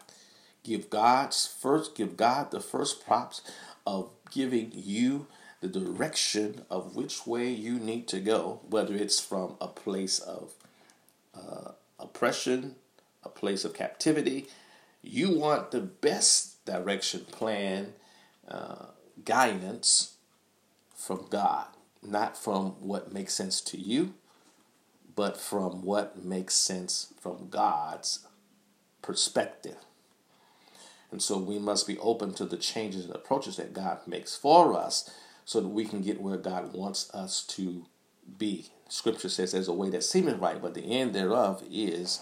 Give 0.64 0.90
God's 0.90 1.48
first 1.48 1.96
give 1.96 2.18
God 2.18 2.52
the 2.52 2.60
first 2.60 3.06
props 3.06 3.42
of 3.88 4.10
giving 4.32 4.72
you 4.74 5.28
the 5.62 5.68
direction 5.68 6.66
of 6.70 6.96
which 6.96 7.26
way 7.26 7.50
you 7.50 7.80
need 7.80 8.08
to 8.10 8.20
go, 8.20 8.62
whether 8.70 8.96
it's 8.96 9.20
from 9.20 9.56
a 9.60 9.68
place 9.68 10.20
of 10.20 10.54
uh, 11.36 11.72
oppression, 12.00 12.76
a 13.24 13.30
place 13.30 13.66
of 13.66 13.74
captivity. 13.74 14.48
You 15.02 15.38
want 15.38 15.72
the 15.72 15.82
best 15.82 16.64
direction, 16.66 17.26
plan, 17.32 17.94
uh, 18.48 18.86
guidance 19.26 20.16
from 20.96 21.26
God, 21.30 21.68
not 22.02 22.38
from 22.38 22.72
what 22.80 23.14
makes 23.14 23.34
sense 23.34 23.62
to 23.62 23.78
you, 23.78 24.14
but 25.16 25.38
from 25.38 25.84
what 25.84 26.24
makes 26.24 26.56
sense 26.56 27.14
from 27.20 27.50
God's 27.50 28.26
perspective. 29.02 29.78
And 31.12 31.22
so 31.22 31.38
we 31.38 31.58
must 31.58 31.88
be 31.88 31.98
open 32.00 32.34
to 32.36 32.46
the 32.46 32.58
changes 32.58 33.06
and 33.06 33.16
approaches 33.16 33.58
that 33.58 33.74
God 33.74 34.00
makes 34.06 34.36
for 34.36 34.78
us 34.78 35.10
so 35.46 35.60
that 35.62 35.68
we 35.70 35.86
can 35.86 36.02
get 36.02 36.22
where 36.22 36.38
God 36.38 36.74
wants 36.74 37.10
us 37.14 37.44
to 37.48 37.86
be. 38.38 38.70
Scripture 38.88 39.30
says 39.30 39.52
there's 39.52 39.68
a 39.68 39.74
way 39.74 39.90
that 39.90 40.04
seemeth 40.04 40.40
right, 40.40 40.62
but 40.62 40.74
the 40.74 41.00
end 41.00 41.14
thereof 41.14 41.64
is 41.72 42.22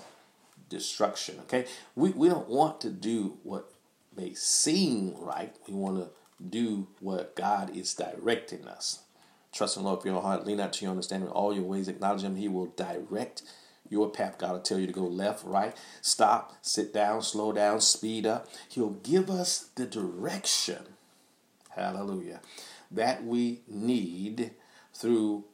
destruction. 0.69 1.39
Okay? 1.41 1.65
We, 1.95 2.11
we 2.11 2.29
don't 2.29 2.49
want 2.49 2.79
to 2.81 2.89
do 2.89 3.37
what 3.43 3.71
may 4.15 4.33
seem 4.33 5.13
right. 5.17 5.55
We 5.67 5.73
want 5.73 5.97
to 5.97 6.09
do 6.49 6.87
what 6.99 7.35
God 7.35 7.75
is 7.75 7.93
directing 7.93 8.67
us. 8.67 9.03
Trust 9.51 9.77
in 9.77 9.83
the 9.83 9.89
Lord 9.89 10.01
for 10.01 10.07
your 10.07 10.21
heart. 10.21 10.45
Lean 10.45 10.59
out 10.59 10.73
to 10.73 10.85
your 10.85 10.91
understanding. 10.91 11.29
All 11.29 11.53
your 11.53 11.63
ways 11.63 11.87
acknowledge 11.87 12.21
Him. 12.21 12.35
He 12.35 12.47
will 12.47 12.67
direct 12.67 13.43
your 13.89 14.09
path. 14.09 14.37
God 14.37 14.51
will 14.51 14.59
tell 14.59 14.79
you 14.79 14.87
to 14.87 14.93
go 14.93 15.05
left, 15.05 15.45
right, 15.45 15.75
stop, 16.01 16.53
sit 16.61 16.93
down, 16.93 17.21
slow 17.21 17.51
down, 17.51 17.81
speed 17.81 18.25
up. 18.25 18.47
He'll 18.69 18.91
give 18.91 19.29
us 19.29 19.69
the 19.75 19.85
direction. 19.85 20.83
Hallelujah. 21.75 22.41
That 22.91 23.23
we 23.23 23.61
need 23.67 24.51
through 24.93 25.45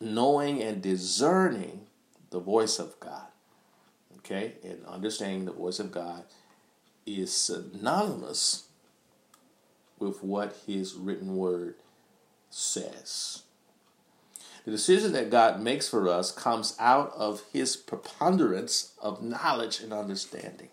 knowing 0.00 0.62
and 0.62 0.82
discerning 0.82 1.86
the 2.30 2.40
voice 2.40 2.78
of 2.78 2.98
God. 3.00 3.26
Okay? 4.18 4.54
And 4.64 4.84
understanding 4.86 5.44
the 5.44 5.52
voice 5.52 5.78
of 5.78 5.92
God 5.92 6.24
is 7.06 7.32
synonymous 7.32 8.64
with 9.98 10.22
what 10.22 10.56
his 10.66 10.94
written 10.94 11.36
word 11.36 11.76
says. 12.50 13.41
The 14.64 14.70
decision 14.70 15.12
that 15.12 15.30
God 15.30 15.60
makes 15.60 15.88
for 15.88 16.08
us 16.08 16.30
comes 16.30 16.76
out 16.78 17.12
of 17.16 17.42
his 17.52 17.76
preponderance 17.76 18.92
of 19.00 19.22
knowledge 19.22 19.80
and 19.80 19.92
understanding. 19.92 20.68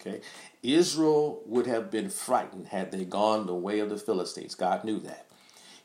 Okay? 0.00 0.20
Israel 0.62 1.42
would 1.46 1.66
have 1.66 1.90
been 1.90 2.08
frightened 2.08 2.68
had 2.68 2.92
they 2.92 3.04
gone 3.04 3.46
the 3.46 3.54
way 3.54 3.80
of 3.80 3.90
the 3.90 3.98
Philistines. 3.98 4.54
God 4.54 4.82
knew 4.82 4.98
that. 5.00 5.26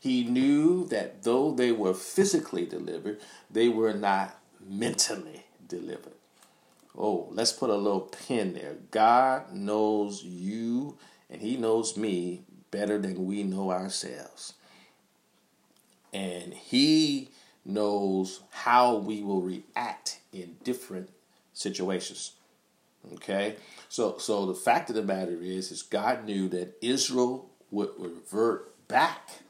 He 0.00 0.24
knew 0.24 0.86
that 0.88 1.22
though 1.22 1.52
they 1.52 1.70
were 1.70 1.94
physically 1.94 2.66
delivered, 2.66 3.20
they 3.50 3.68
were 3.68 3.92
not 3.92 4.38
mentally 4.66 5.44
delivered. 5.68 6.14
Oh, 6.96 7.28
let's 7.30 7.52
put 7.52 7.70
a 7.70 7.76
little 7.76 8.00
pin 8.00 8.54
there. 8.54 8.76
God 8.90 9.52
knows 9.52 10.24
you 10.24 10.96
and 11.30 11.40
He 11.40 11.56
knows 11.56 11.96
me 11.96 12.42
better 12.70 12.98
than 12.98 13.26
we 13.26 13.42
know 13.42 13.70
ourselves 13.70 14.54
and 16.12 16.52
he 16.52 17.30
knows 17.64 18.40
how 18.50 18.96
we 18.96 19.22
will 19.22 19.40
react 19.40 20.20
in 20.32 20.56
different 20.62 21.10
situations. 21.52 22.32
Okay? 23.14 23.56
So 23.88 24.18
so 24.18 24.46
the 24.46 24.54
fact 24.54 24.90
of 24.90 24.96
the 24.96 25.02
matter 25.02 25.40
is 25.40 25.70
is 25.70 25.82
God 25.82 26.24
knew 26.24 26.48
that 26.48 26.76
Israel 26.80 27.50
would 27.70 27.90
revert 27.98 28.86
back 28.88 29.42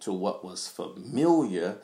to 0.00 0.12
what 0.12 0.44
was 0.44 0.68
familiar, 0.68 1.78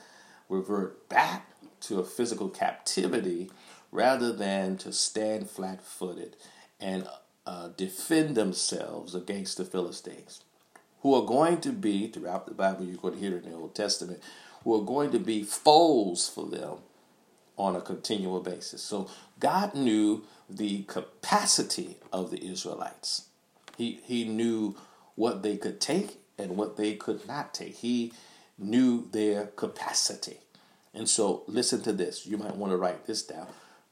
revert 0.49 1.09
back 1.09 1.51
to 1.81 1.99
a 2.01 2.05
physical 2.05 2.49
captivity 2.49 3.51
rather 3.93 4.33
than 4.33 4.77
to 4.77 4.93
stand 4.93 5.49
flat-footed 5.49 6.37
and 6.81 7.07
uh, 7.47 7.69
defend 7.77 8.35
themselves 8.35 9.15
against 9.15 9.57
the 9.57 9.65
Philistines 9.65 10.43
who 11.07 11.15
are 11.15 11.25
going 11.25 11.61
to 11.61 11.71
be, 11.71 12.09
throughout 12.09 12.47
the 12.47 12.53
Bible, 12.53 12.85
you're 12.85 12.97
going 12.97 13.15
to 13.15 13.21
hear 13.21 13.37
it 13.37 13.45
in 13.45 13.53
the 13.53 13.57
Old 13.57 13.77
Testament, 13.77 14.21
who 14.65 14.75
are 14.75 14.85
going 14.85 15.13
to 15.13 15.21
be 15.21 15.45
foes 15.45 16.29
for 16.29 16.47
them 16.47 16.79
on 17.57 17.77
a 17.77 17.81
continual 17.81 18.41
basis. 18.41 18.83
So 18.83 19.09
God 19.39 19.77
knew 19.77 20.25
the 20.51 20.83
capacity 20.83 21.99
of 22.13 22.33
the 22.33 22.45
Israelites. 22.45 23.29
He, 23.77 24.01
he 24.03 24.25
knew 24.25 24.75
what 25.15 25.45
they 25.45 25.57
could 25.57 25.81
take 25.81 26.19
and 26.37 26.57
what 26.57 26.77
they 26.77 26.97
could 26.97 27.25
not 27.29 27.55
take. 27.55 27.77
He 27.77 28.13
knew 28.59 29.07
their 29.13 29.47
capacity. 29.47 30.39
And 30.93 31.09
so 31.09 31.45
listen 31.47 31.83
to 31.83 31.93
this. 31.93 32.27
You 32.27 32.37
might 32.37 32.57
want 32.57 32.73
to 32.73 32.77
write 32.77 33.07
this 33.07 33.23
down. 33.23 33.47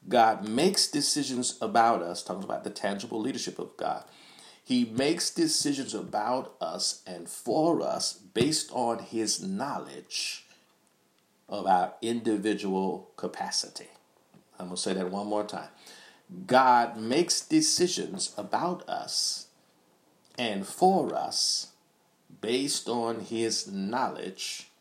God 0.09 0.45
makes 0.45 0.91
decisions 0.91 1.57
about 1.61 2.01
us, 2.01 2.21
talking 2.21 2.43
about 2.43 2.65
the 2.65 2.71
tangible 2.71 3.21
leadership 3.21 3.57
of 3.57 3.77
God. 3.77 4.03
He 4.65 4.83
makes 4.83 5.29
decisions 5.29 5.93
about 5.93 6.55
us 6.59 7.03
and 7.05 7.29
for 7.29 7.83
us 7.83 8.13
based 8.13 8.71
on 8.73 8.97
his 8.97 9.39
knowledge 9.39 10.43
of 11.47 11.67
our 11.67 11.93
individual 12.01 13.11
capacity. 13.15 13.89
I'm 14.57 14.65
going 14.65 14.75
to 14.75 14.81
say 14.81 14.93
that 14.93 15.11
one 15.11 15.27
more 15.27 15.43
time. 15.43 15.69
God 16.47 16.97
makes 16.97 17.41
decisions 17.41 18.33
about 18.39 18.89
us 18.89 19.45
and 20.35 20.65
for 20.65 21.13
us 21.13 21.67
based 22.41 22.89
on 22.89 23.19
his 23.19 23.67
knowledge 23.67 24.71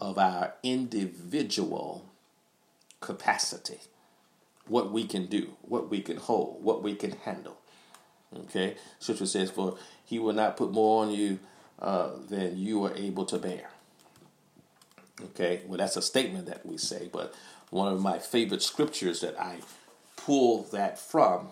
of 0.00 0.16
our 0.16 0.54
individual 0.62 2.06
capacity. 3.00 3.80
What 4.66 4.90
we 4.90 5.04
can 5.04 5.26
do, 5.26 5.56
what 5.60 5.90
we 5.90 6.00
can 6.00 6.16
hold, 6.16 6.64
what 6.64 6.82
we 6.82 6.94
can 6.94 7.12
handle. 7.12 7.59
Okay, 8.36 8.76
Scripture 8.98 9.26
says, 9.26 9.50
"For 9.50 9.76
He 10.04 10.18
will 10.18 10.32
not 10.32 10.56
put 10.56 10.70
more 10.70 11.04
on 11.04 11.10
you 11.10 11.40
uh, 11.80 12.10
than 12.28 12.58
you 12.58 12.84
are 12.84 12.94
able 12.94 13.24
to 13.26 13.38
bear." 13.38 13.70
Okay, 15.22 15.62
well 15.66 15.78
that's 15.78 15.96
a 15.96 16.02
statement 16.02 16.46
that 16.46 16.64
we 16.64 16.78
say, 16.78 17.08
but 17.12 17.34
one 17.70 17.92
of 17.92 18.00
my 18.00 18.18
favorite 18.18 18.62
scriptures 18.62 19.20
that 19.20 19.38
I 19.40 19.58
pull 20.16 20.62
that 20.64 20.98
from 20.98 21.48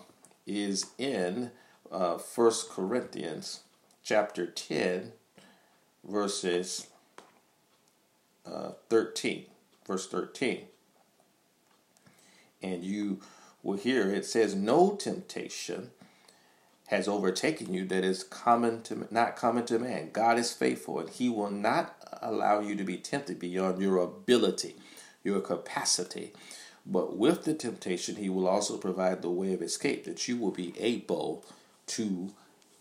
is 0.47 0.87
in 0.97 1.51
uh, 1.91 2.17
First 2.17 2.69
Corinthians 2.69 3.61
chapter 4.03 4.47
ten, 4.47 5.13
verses 6.03 6.87
uh, 8.45 8.71
thirteen, 8.89 9.45
verse 9.85 10.07
thirteen, 10.07 10.65
and 12.61 12.83
you 12.83 13.19
will 13.61 13.77
hear 13.77 14.09
it 14.11 14.25
says, 14.25 14.55
"No 14.55 14.95
temptation." 14.95 15.91
Has 16.89 17.07
overtaken 17.07 17.71
you 17.71 17.85
that 17.85 18.03
is 18.03 18.23
common 18.23 18.81
to 18.81 19.07
not 19.11 19.35
common 19.35 19.63
to 19.67 19.77
man. 19.77 20.09
God 20.11 20.39
is 20.39 20.51
faithful 20.51 20.99
and 20.99 21.09
he 21.09 21.29
will 21.29 21.51
not 21.51 21.95
allow 22.21 22.61
you 22.61 22.75
to 22.75 22.83
be 22.83 22.97
tempted 22.97 23.39
beyond 23.39 23.79
your 23.79 23.97
ability, 23.99 24.75
your 25.23 25.39
capacity. 25.39 26.33
But 26.87 27.15
with 27.15 27.43
the 27.43 27.53
temptation, 27.53 28.15
he 28.15 28.29
will 28.29 28.47
also 28.47 28.77
provide 28.77 29.21
the 29.21 29.29
way 29.29 29.53
of 29.53 29.61
escape 29.61 30.05
that 30.05 30.27
you 30.27 30.37
will 30.37 30.51
be 30.51 30.73
able 30.79 31.45
to 31.87 32.31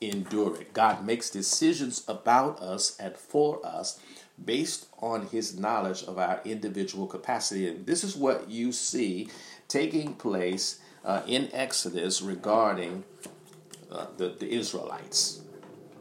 endure 0.00 0.58
it. 0.58 0.72
God 0.72 1.04
makes 1.04 1.28
decisions 1.28 2.02
about 2.08 2.62
us 2.62 2.96
and 2.98 3.14
for 3.14 3.64
us 3.66 4.00
based 4.42 4.86
on 5.02 5.26
his 5.26 5.58
knowledge 5.58 6.02
of 6.04 6.18
our 6.18 6.40
individual 6.46 7.06
capacity. 7.06 7.68
And 7.68 7.84
this 7.84 8.02
is 8.04 8.16
what 8.16 8.48
you 8.48 8.72
see 8.72 9.28
taking 9.66 10.14
place 10.14 10.80
uh, 11.04 11.22
in 11.26 11.50
Exodus 11.52 12.22
regarding 12.22 13.04
uh, 13.90 14.06
the, 14.16 14.28
the 14.38 14.50
Israelites. 14.50 15.42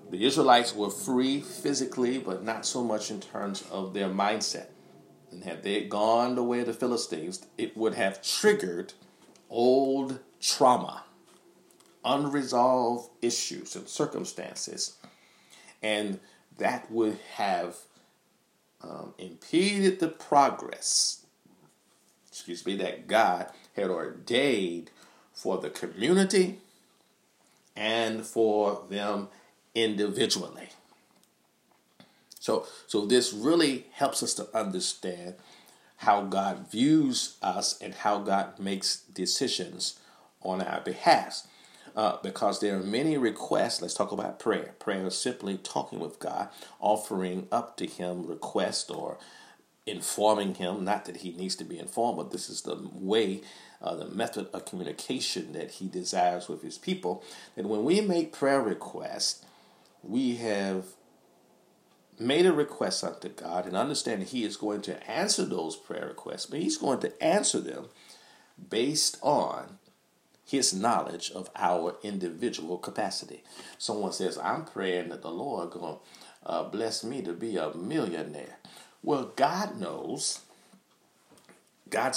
The 0.09 0.25
Israelites 0.25 0.73
were 0.73 0.89
free 0.89 1.41
physically, 1.41 2.17
but 2.17 2.43
not 2.43 2.65
so 2.65 2.83
much 2.83 3.11
in 3.11 3.19
terms 3.19 3.63
of 3.69 3.93
their 3.93 4.07
mindset. 4.07 4.67
And 5.31 5.43
had 5.43 5.63
they 5.63 5.83
gone 5.83 6.35
the 6.35 6.43
way 6.43 6.61
of 6.61 6.67
the 6.67 6.73
Philistines, 6.73 7.45
it 7.57 7.75
would 7.75 7.95
have 7.95 8.21
triggered 8.21 8.93
old 9.49 10.19
trauma, 10.39 11.03
unresolved 12.05 13.09
issues 13.21 13.75
and 13.75 13.87
circumstances. 13.87 14.97
And 15.83 16.19
that 16.57 16.89
would 16.89 17.19
have 17.33 17.75
um, 18.81 19.13
impeded 19.17 19.99
the 19.99 20.07
progress, 20.07 21.25
excuse 22.27 22.65
me, 22.65 22.77
that 22.77 23.07
God 23.07 23.51
had 23.75 23.89
ordained 23.89 24.91
for 25.33 25.57
the 25.57 25.69
community 25.69 26.59
and 27.77 28.25
for 28.25 28.83
them 28.89 29.29
individually. 29.75 30.69
So, 32.39 32.65
so 32.87 33.05
this 33.05 33.31
really 33.31 33.85
helps 33.91 34.23
us 34.23 34.33
to 34.35 34.47
understand 34.57 35.35
how 35.97 36.21
God 36.23 36.71
views 36.71 37.37
us 37.41 37.79
and 37.81 37.93
how 37.93 38.19
God 38.19 38.59
makes 38.59 38.97
decisions 39.01 39.99
on 40.41 40.61
our 40.61 40.81
behalf. 40.81 41.43
Uh, 41.95 42.17
because 42.21 42.59
there 42.59 42.77
are 42.77 42.83
many 42.83 43.17
requests. 43.17 43.81
Let's 43.81 43.95
talk 43.95 44.11
about 44.11 44.37
prayer. 44.37 44.75
Prayer 44.77 45.07
is 45.07 45.17
simply 45.17 45.57
talking 45.57 45.99
with 45.99 46.19
God, 46.19 46.49
offering 46.79 47.47
up 47.51 47.75
to 47.77 47.87
Him 47.87 48.27
requests 48.27 48.91
or 48.91 49.17
informing 49.87 50.55
him, 50.55 50.83
not 50.83 51.05
that 51.05 51.17
he 51.17 51.31
needs 51.31 51.55
to 51.55 51.63
be 51.63 51.79
informed, 51.79 52.17
but 52.17 52.31
this 52.31 52.49
is 52.49 52.61
the 52.61 52.77
way, 52.93 53.41
uh, 53.81 53.95
the 53.95 54.07
method 54.07 54.47
of 54.53 54.65
communication 54.65 55.53
that 55.53 55.71
he 55.71 55.87
desires 55.87 56.47
with 56.47 56.61
his 56.61 56.77
people. 56.77 57.23
That 57.55 57.65
when 57.65 57.83
we 57.83 58.01
make 58.01 58.33
prayer 58.33 58.61
requests, 58.61 59.45
we 60.03 60.35
have 60.35 60.85
made 62.19 62.45
a 62.45 62.53
request 62.53 63.03
unto 63.03 63.29
God 63.29 63.65
and 63.65 63.75
understand 63.75 64.21
that 64.21 64.29
He 64.29 64.43
is 64.43 64.57
going 64.57 64.81
to 64.83 65.09
answer 65.09 65.45
those 65.45 65.75
prayer 65.75 66.07
requests, 66.07 66.45
but 66.47 66.59
He's 66.59 66.77
going 66.77 66.99
to 67.01 67.23
answer 67.23 67.59
them 67.59 67.87
based 68.69 69.17
on 69.21 69.77
His 70.45 70.73
knowledge 70.73 71.31
of 71.31 71.49
our 71.55 71.97
individual 72.03 72.77
capacity. 72.77 73.43
Someone 73.77 74.13
says, 74.13 74.37
I'm 74.37 74.65
praying 74.65 75.09
that 75.09 75.21
the 75.21 75.29
Lord 75.31 75.71
going 75.71 75.95
to 75.95 76.49
uh, 76.49 76.63
bless 76.63 77.03
me 77.03 77.21
to 77.23 77.33
be 77.33 77.57
a 77.57 77.73
millionaire. 77.75 78.57
Well, 79.03 79.31
God 79.35 79.79
knows. 79.79 80.41
God 81.89 82.15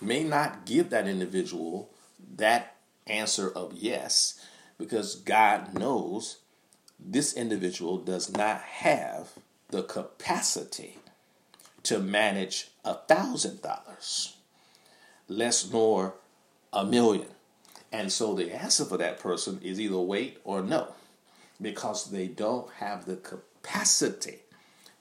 may 0.00 0.24
not 0.24 0.66
give 0.66 0.90
that 0.90 1.06
individual 1.06 1.90
that 2.36 2.76
answer 3.06 3.50
of 3.50 3.72
yes 3.74 4.40
because 4.78 5.16
God 5.16 5.74
knows 5.74 6.38
this 6.98 7.32
individual 7.34 7.98
does 7.98 8.30
not 8.30 8.60
have 8.60 9.30
the 9.68 9.82
capacity 9.82 10.98
to 11.84 11.98
manage 11.98 12.70
a 12.84 12.94
thousand 12.94 13.62
dollars, 13.62 14.36
less 15.28 15.70
nor 15.70 16.14
a 16.72 16.84
million. 16.84 17.28
And 17.92 18.12
so 18.12 18.34
the 18.34 18.52
answer 18.52 18.84
for 18.84 18.98
that 18.98 19.20
person 19.20 19.60
is 19.62 19.80
either 19.80 19.98
wait 19.98 20.38
or 20.44 20.62
no, 20.62 20.94
because 21.60 22.10
they 22.10 22.26
don't 22.26 22.70
have 22.74 23.06
the 23.06 23.16
capacity 23.16 24.40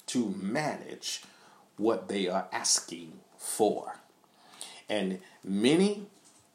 to 0.07 0.33
manage 0.37 1.21
what 1.77 2.07
they 2.07 2.27
are 2.27 2.47
asking 2.51 3.13
for. 3.37 3.99
And 4.89 5.19
many 5.43 6.07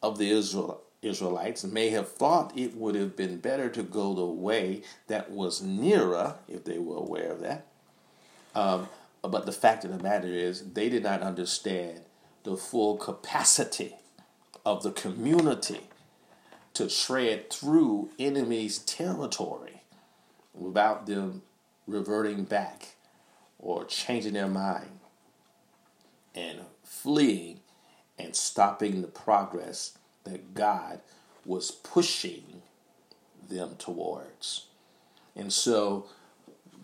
of 0.03 0.19
the 0.19 0.31
Israel, 0.31 0.83
Israelites 1.01 1.65
may 1.65 1.91
have 1.91 2.11
thought 2.11 2.57
it 2.57 2.77
would 2.77 2.95
have 2.95 3.17
been 3.17 3.39
better 3.39 3.69
to 3.69 3.83
go 3.83 4.15
the 4.15 4.25
way 4.25 4.83
that 5.07 5.31
was 5.31 5.63
nearer, 5.63 6.37
if 6.49 6.65
they 6.65 6.79
were 6.79 6.97
aware 6.97 7.31
of 7.31 7.41
that. 7.41 7.67
Um, 8.55 8.89
but 9.23 9.47
the 9.47 9.53
fact 9.53 9.85
of 9.85 9.97
the 9.97 10.03
matter 10.03 10.29
is, 10.29 10.73
they 10.73 10.89
did 10.89 11.05
not 11.05 11.23
understand 11.23 12.01
the 12.45 12.57
full 12.57 12.97
capacity 12.97 13.97
of 14.65 14.83
the 14.83 14.91
community 14.91 15.89
to 16.75 16.89
tread 16.89 17.51
through 17.51 18.11
enemy's 18.19 18.79
territory 18.79 19.83
without 20.55 21.07
them 21.07 21.43
reverting 21.87 22.45
back 22.45 22.97
or 23.63 23.85
changing 23.85 24.35
their 24.35 24.49
mind 24.49 24.99
and 26.35 26.59
fleeing 26.85 27.61
and 28.19 28.37
stopping 28.37 29.01
the 29.01 29.09
progress 29.09 29.97
that 30.25 30.53
God 30.55 31.01
was 31.47 31.71
pushing 31.71 32.63
them 33.49 33.77
towards. 33.79 34.67
And 35.35 35.53
so 35.53 36.07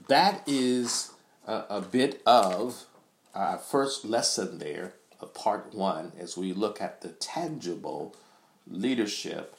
that 0.09 0.43
is 0.47 1.13
a, 1.47 1.65
a 1.69 1.81
bit 1.81 2.23
of 2.25 2.85
our 3.35 3.59
first 3.59 4.05
lesson 4.05 4.59
there 4.59 4.95
of 5.21 5.35
part 5.35 5.75
one 5.75 6.13
as 6.19 6.37
we 6.37 6.53
look 6.53 6.81
at 6.81 7.03
the 7.03 7.09
tangible 7.09 8.15
leadership 8.67 9.57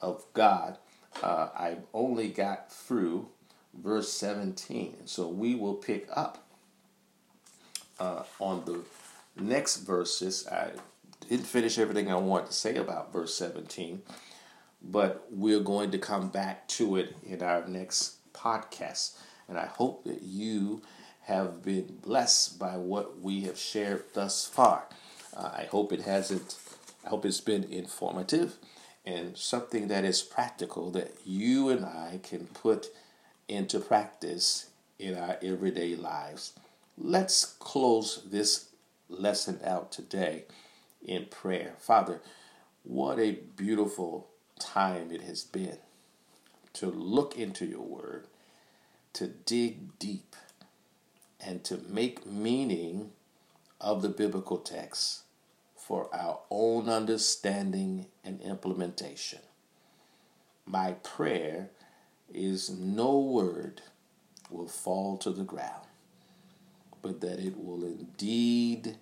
of 0.00 0.24
God. 0.34 0.78
Uh, 1.22 1.48
I 1.54 1.78
only 1.94 2.28
got 2.28 2.72
through 2.72 3.28
verse 3.74 4.12
17. 4.12 5.06
So 5.06 5.28
we 5.28 5.54
will 5.54 5.74
pick 5.74 6.08
up 6.12 6.45
uh, 7.98 8.22
on 8.40 8.64
the 8.64 8.80
next 9.42 9.78
verses. 9.78 10.46
I 10.46 10.70
didn't 11.28 11.46
finish 11.46 11.78
everything 11.78 12.10
I 12.10 12.16
wanted 12.16 12.46
to 12.46 12.52
say 12.52 12.76
about 12.76 13.12
verse 13.12 13.34
17, 13.34 14.02
but 14.82 15.26
we're 15.30 15.60
going 15.60 15.90
to 15.90 15.98
come 15.98 16.28
back 16.28 16.68
to 16.68 16.96
it 16.96 17.16
in 17.24 17.42
our 17.42 17.66
next 17.66 18.32
podcast. 18.32 19.18
And 19.48 19.58
I 19.58 19.66
hope 19.66 20.04
that 20.04 20.22
you 20.22 20.82
have 21.22 21.62
been 21.62 21.98
blessed 22.02 22.58
by 22.58 22.76
what 22.76 23.20
we 23.20 23.42
have 23.42 23.58
shared 23.58 24.04
thus 24.14 24.46
far. 24.46 24.84
Uh, 25.36 25.50
I 25.52 25.68
hope 25.70 25.92
it 25.92 26.02
hasn't, 26.02 26.56
I 27.04 27.08
hope 27.08 27.24
it's 27.26 27.40
been 27.40 27.64
informative 27.64 28.56
and 29.04 29.36
something 29.36 29.88
that 29.88 30.04
is 30.04 30.22
practical 30.22 30.90
that 30.90 31.14
you 31.24 31.68
and 31.68 31.84
I 31.84 32.20
can 32.22 32.46
put 32.46 32.86
into 33.48 33.78
practice 33.78 34.70
in 34.98 35.16
our 35.16 35.36
everyday 35.42 35.94
lives. 35.94 36.52
Let's 36.98 37.44
close 37.44 38.22
this 38.24 38.70
lesson 39.08 39.60
out 39.64 39.92
today 39.92 40.44
in 41.04 41.26
prayer. 41.26 41.74
Father, 41.78 42.22
what 42.84 43.18
a 43.18 43.32
beautiful 43.32 44.28
time 44.58 45.10
it 45.10 45.22
has 45.22 45.44
been 45.44 45.78
to 46.74 46.86
look 46.86 47.36
into 47.36 47.66
your 47.66 47.82
word, 47.82 48.26
to 49.14 49.26
dig 49.26 49.98
deep, 49.98 50.36
and 51.40 51.62
to 51.64 51.78
make 51.88 52.26
meaning 52.26 53.12
of 53.80 54.02
the 54.02 54.08
biblical 54.08 54.58
text 54.58 55.22
for 55.76 56.08
our 56.14 56.40
own 56.50 56.88
understanding 56.88 58.06
and 58.24 58.40
implementation. 58.40 59.40
My 60.66 60.92
prayer 60.92 61.70
is 62.32 62.70
no 62.70 63.18
word 63.18 63.82
will 64.50 64.68
fall 64.68 65.16
to 65.18 65.30
the 65.30 65.44
ground, 65.44 65.85
but 67.06 67.20
that 67.20 67.38
it 67.38 67.56
will 67.56 67.84
indeed 67.84 68.96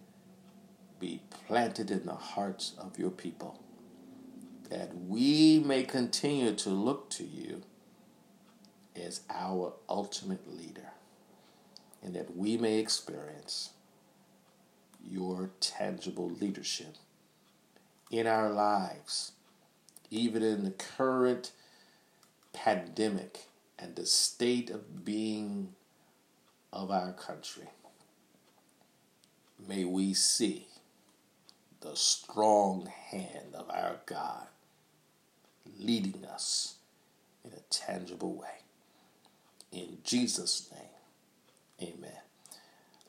be 1.01 1.23
planted 1.31 1.91
in 1.91 2.05
the 2.05 2.15
hearts 2.15 2.75
of 2.77 2.99
your 2.99 3.09
people, 3.09 3.59
that 4.69 4.95
we 4.95 5.59
may 5.65 5.83
continue 5.85 6.53
to 6.53 6.69
look 6.69 7.09
to 7.09 7.25
you 7.25 7.63
as 8.95 9.23
our 9.31 9.73
ultimate 9.89 10.55
leader, 10.55 10.91
and 12.03 12.15
that 12.15 12.37
we 12.37 12.59
may 12.59 12.79
experience 12.79 13.71
your 15.03 15.49
tangible 15.61 16.29
leadership 16.29 16.97
in 18.11 18.27
our 18.27 18.51
lives, 18.51 19.33
even 20.11 20.43
in 20.43 20.63
the 20.63 20.73
current 20.73 21.53
pandemic 22.53 23.47
and 23.79 23.97
the 23.97 24.05
state 24.05 24.69
of 24.69 25.07
being 25.07 25.71
of 26.71 26.91
our 26.91 27.15
country. 27.15 27.69
May 29.67 29.85
we 29.85 30.13
see 30.13 30.69
the 31.81 31.95
strong 31.95 32.87
hand 33.11 33.55
of 33.55 33.71
our 33.71 34.01
God 34.07 34.47
leading 35.79 36.25
us 36.25 36.75
in 37.45 37.53
a 37.53 37.61
tangible 37.71 38.35
way. 38.35 38.65
In 39.73 39.99
Jesus' 40.05 40.71
name, 40.73 41.91
amen. 41.97 42.19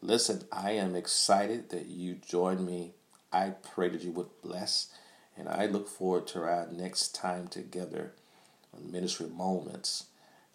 Listen, 0.01 0.43
I 0.51 0.71
am 0.71 0.95
excited 0.95 1.69
that 1.69 1.87
you 1.87 2.15
joined 2.15 2.65
me. 2.65 2.93
I 3.31 3.49
pray 3.49 3.89
that 3.89 4.01
you 4.01 4.11
would 4.11 4.41
bless, 4.41 4.93
and 5.37 5.49
I 5.49 5.65
look 5.65 5.87
forward 5.87 6.27
to 6.27 6.43
our 6.43 6.67
next 6.71 7.13
time 7.13 7.47
together 7.47 8.13
on 8.73 8.91
Ministry 8.91 9.27
Moments 9.27 10.05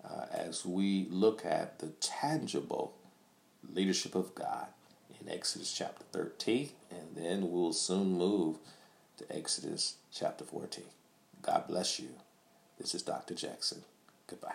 uh, 0.03 0.27
as 0.33 0.65
we 0.65 1.07
look 1.11 1.45
at 1.45 1.79
the 1.79 1.89
tangible 2.01 2.97
leadership 3.73 4.15
of 4.15 4.35
God 4.35 4.69
in 5.20 5.28
Exodus 5.28 5.72
chapter 5.72 6.04
13, 6.12 6.70
and 6.90 7.16
then 7.16 7.50
we'll 7.50 7.72
soon 7.72 8.16
move 8.18 8.56
to 9.18 9.37
Exodus 9.37 9.96
chapter 10.12 10.44
14. 10.44 10.85
God 11.42 11.64
bless 11.68 11.98
you. 11.98 12.11
This 12.78 12.94
is 12.94 13.02
Dr. 13.02 13.35
Jackson. 13.35 13.83
Goodbye. 14.26 14.54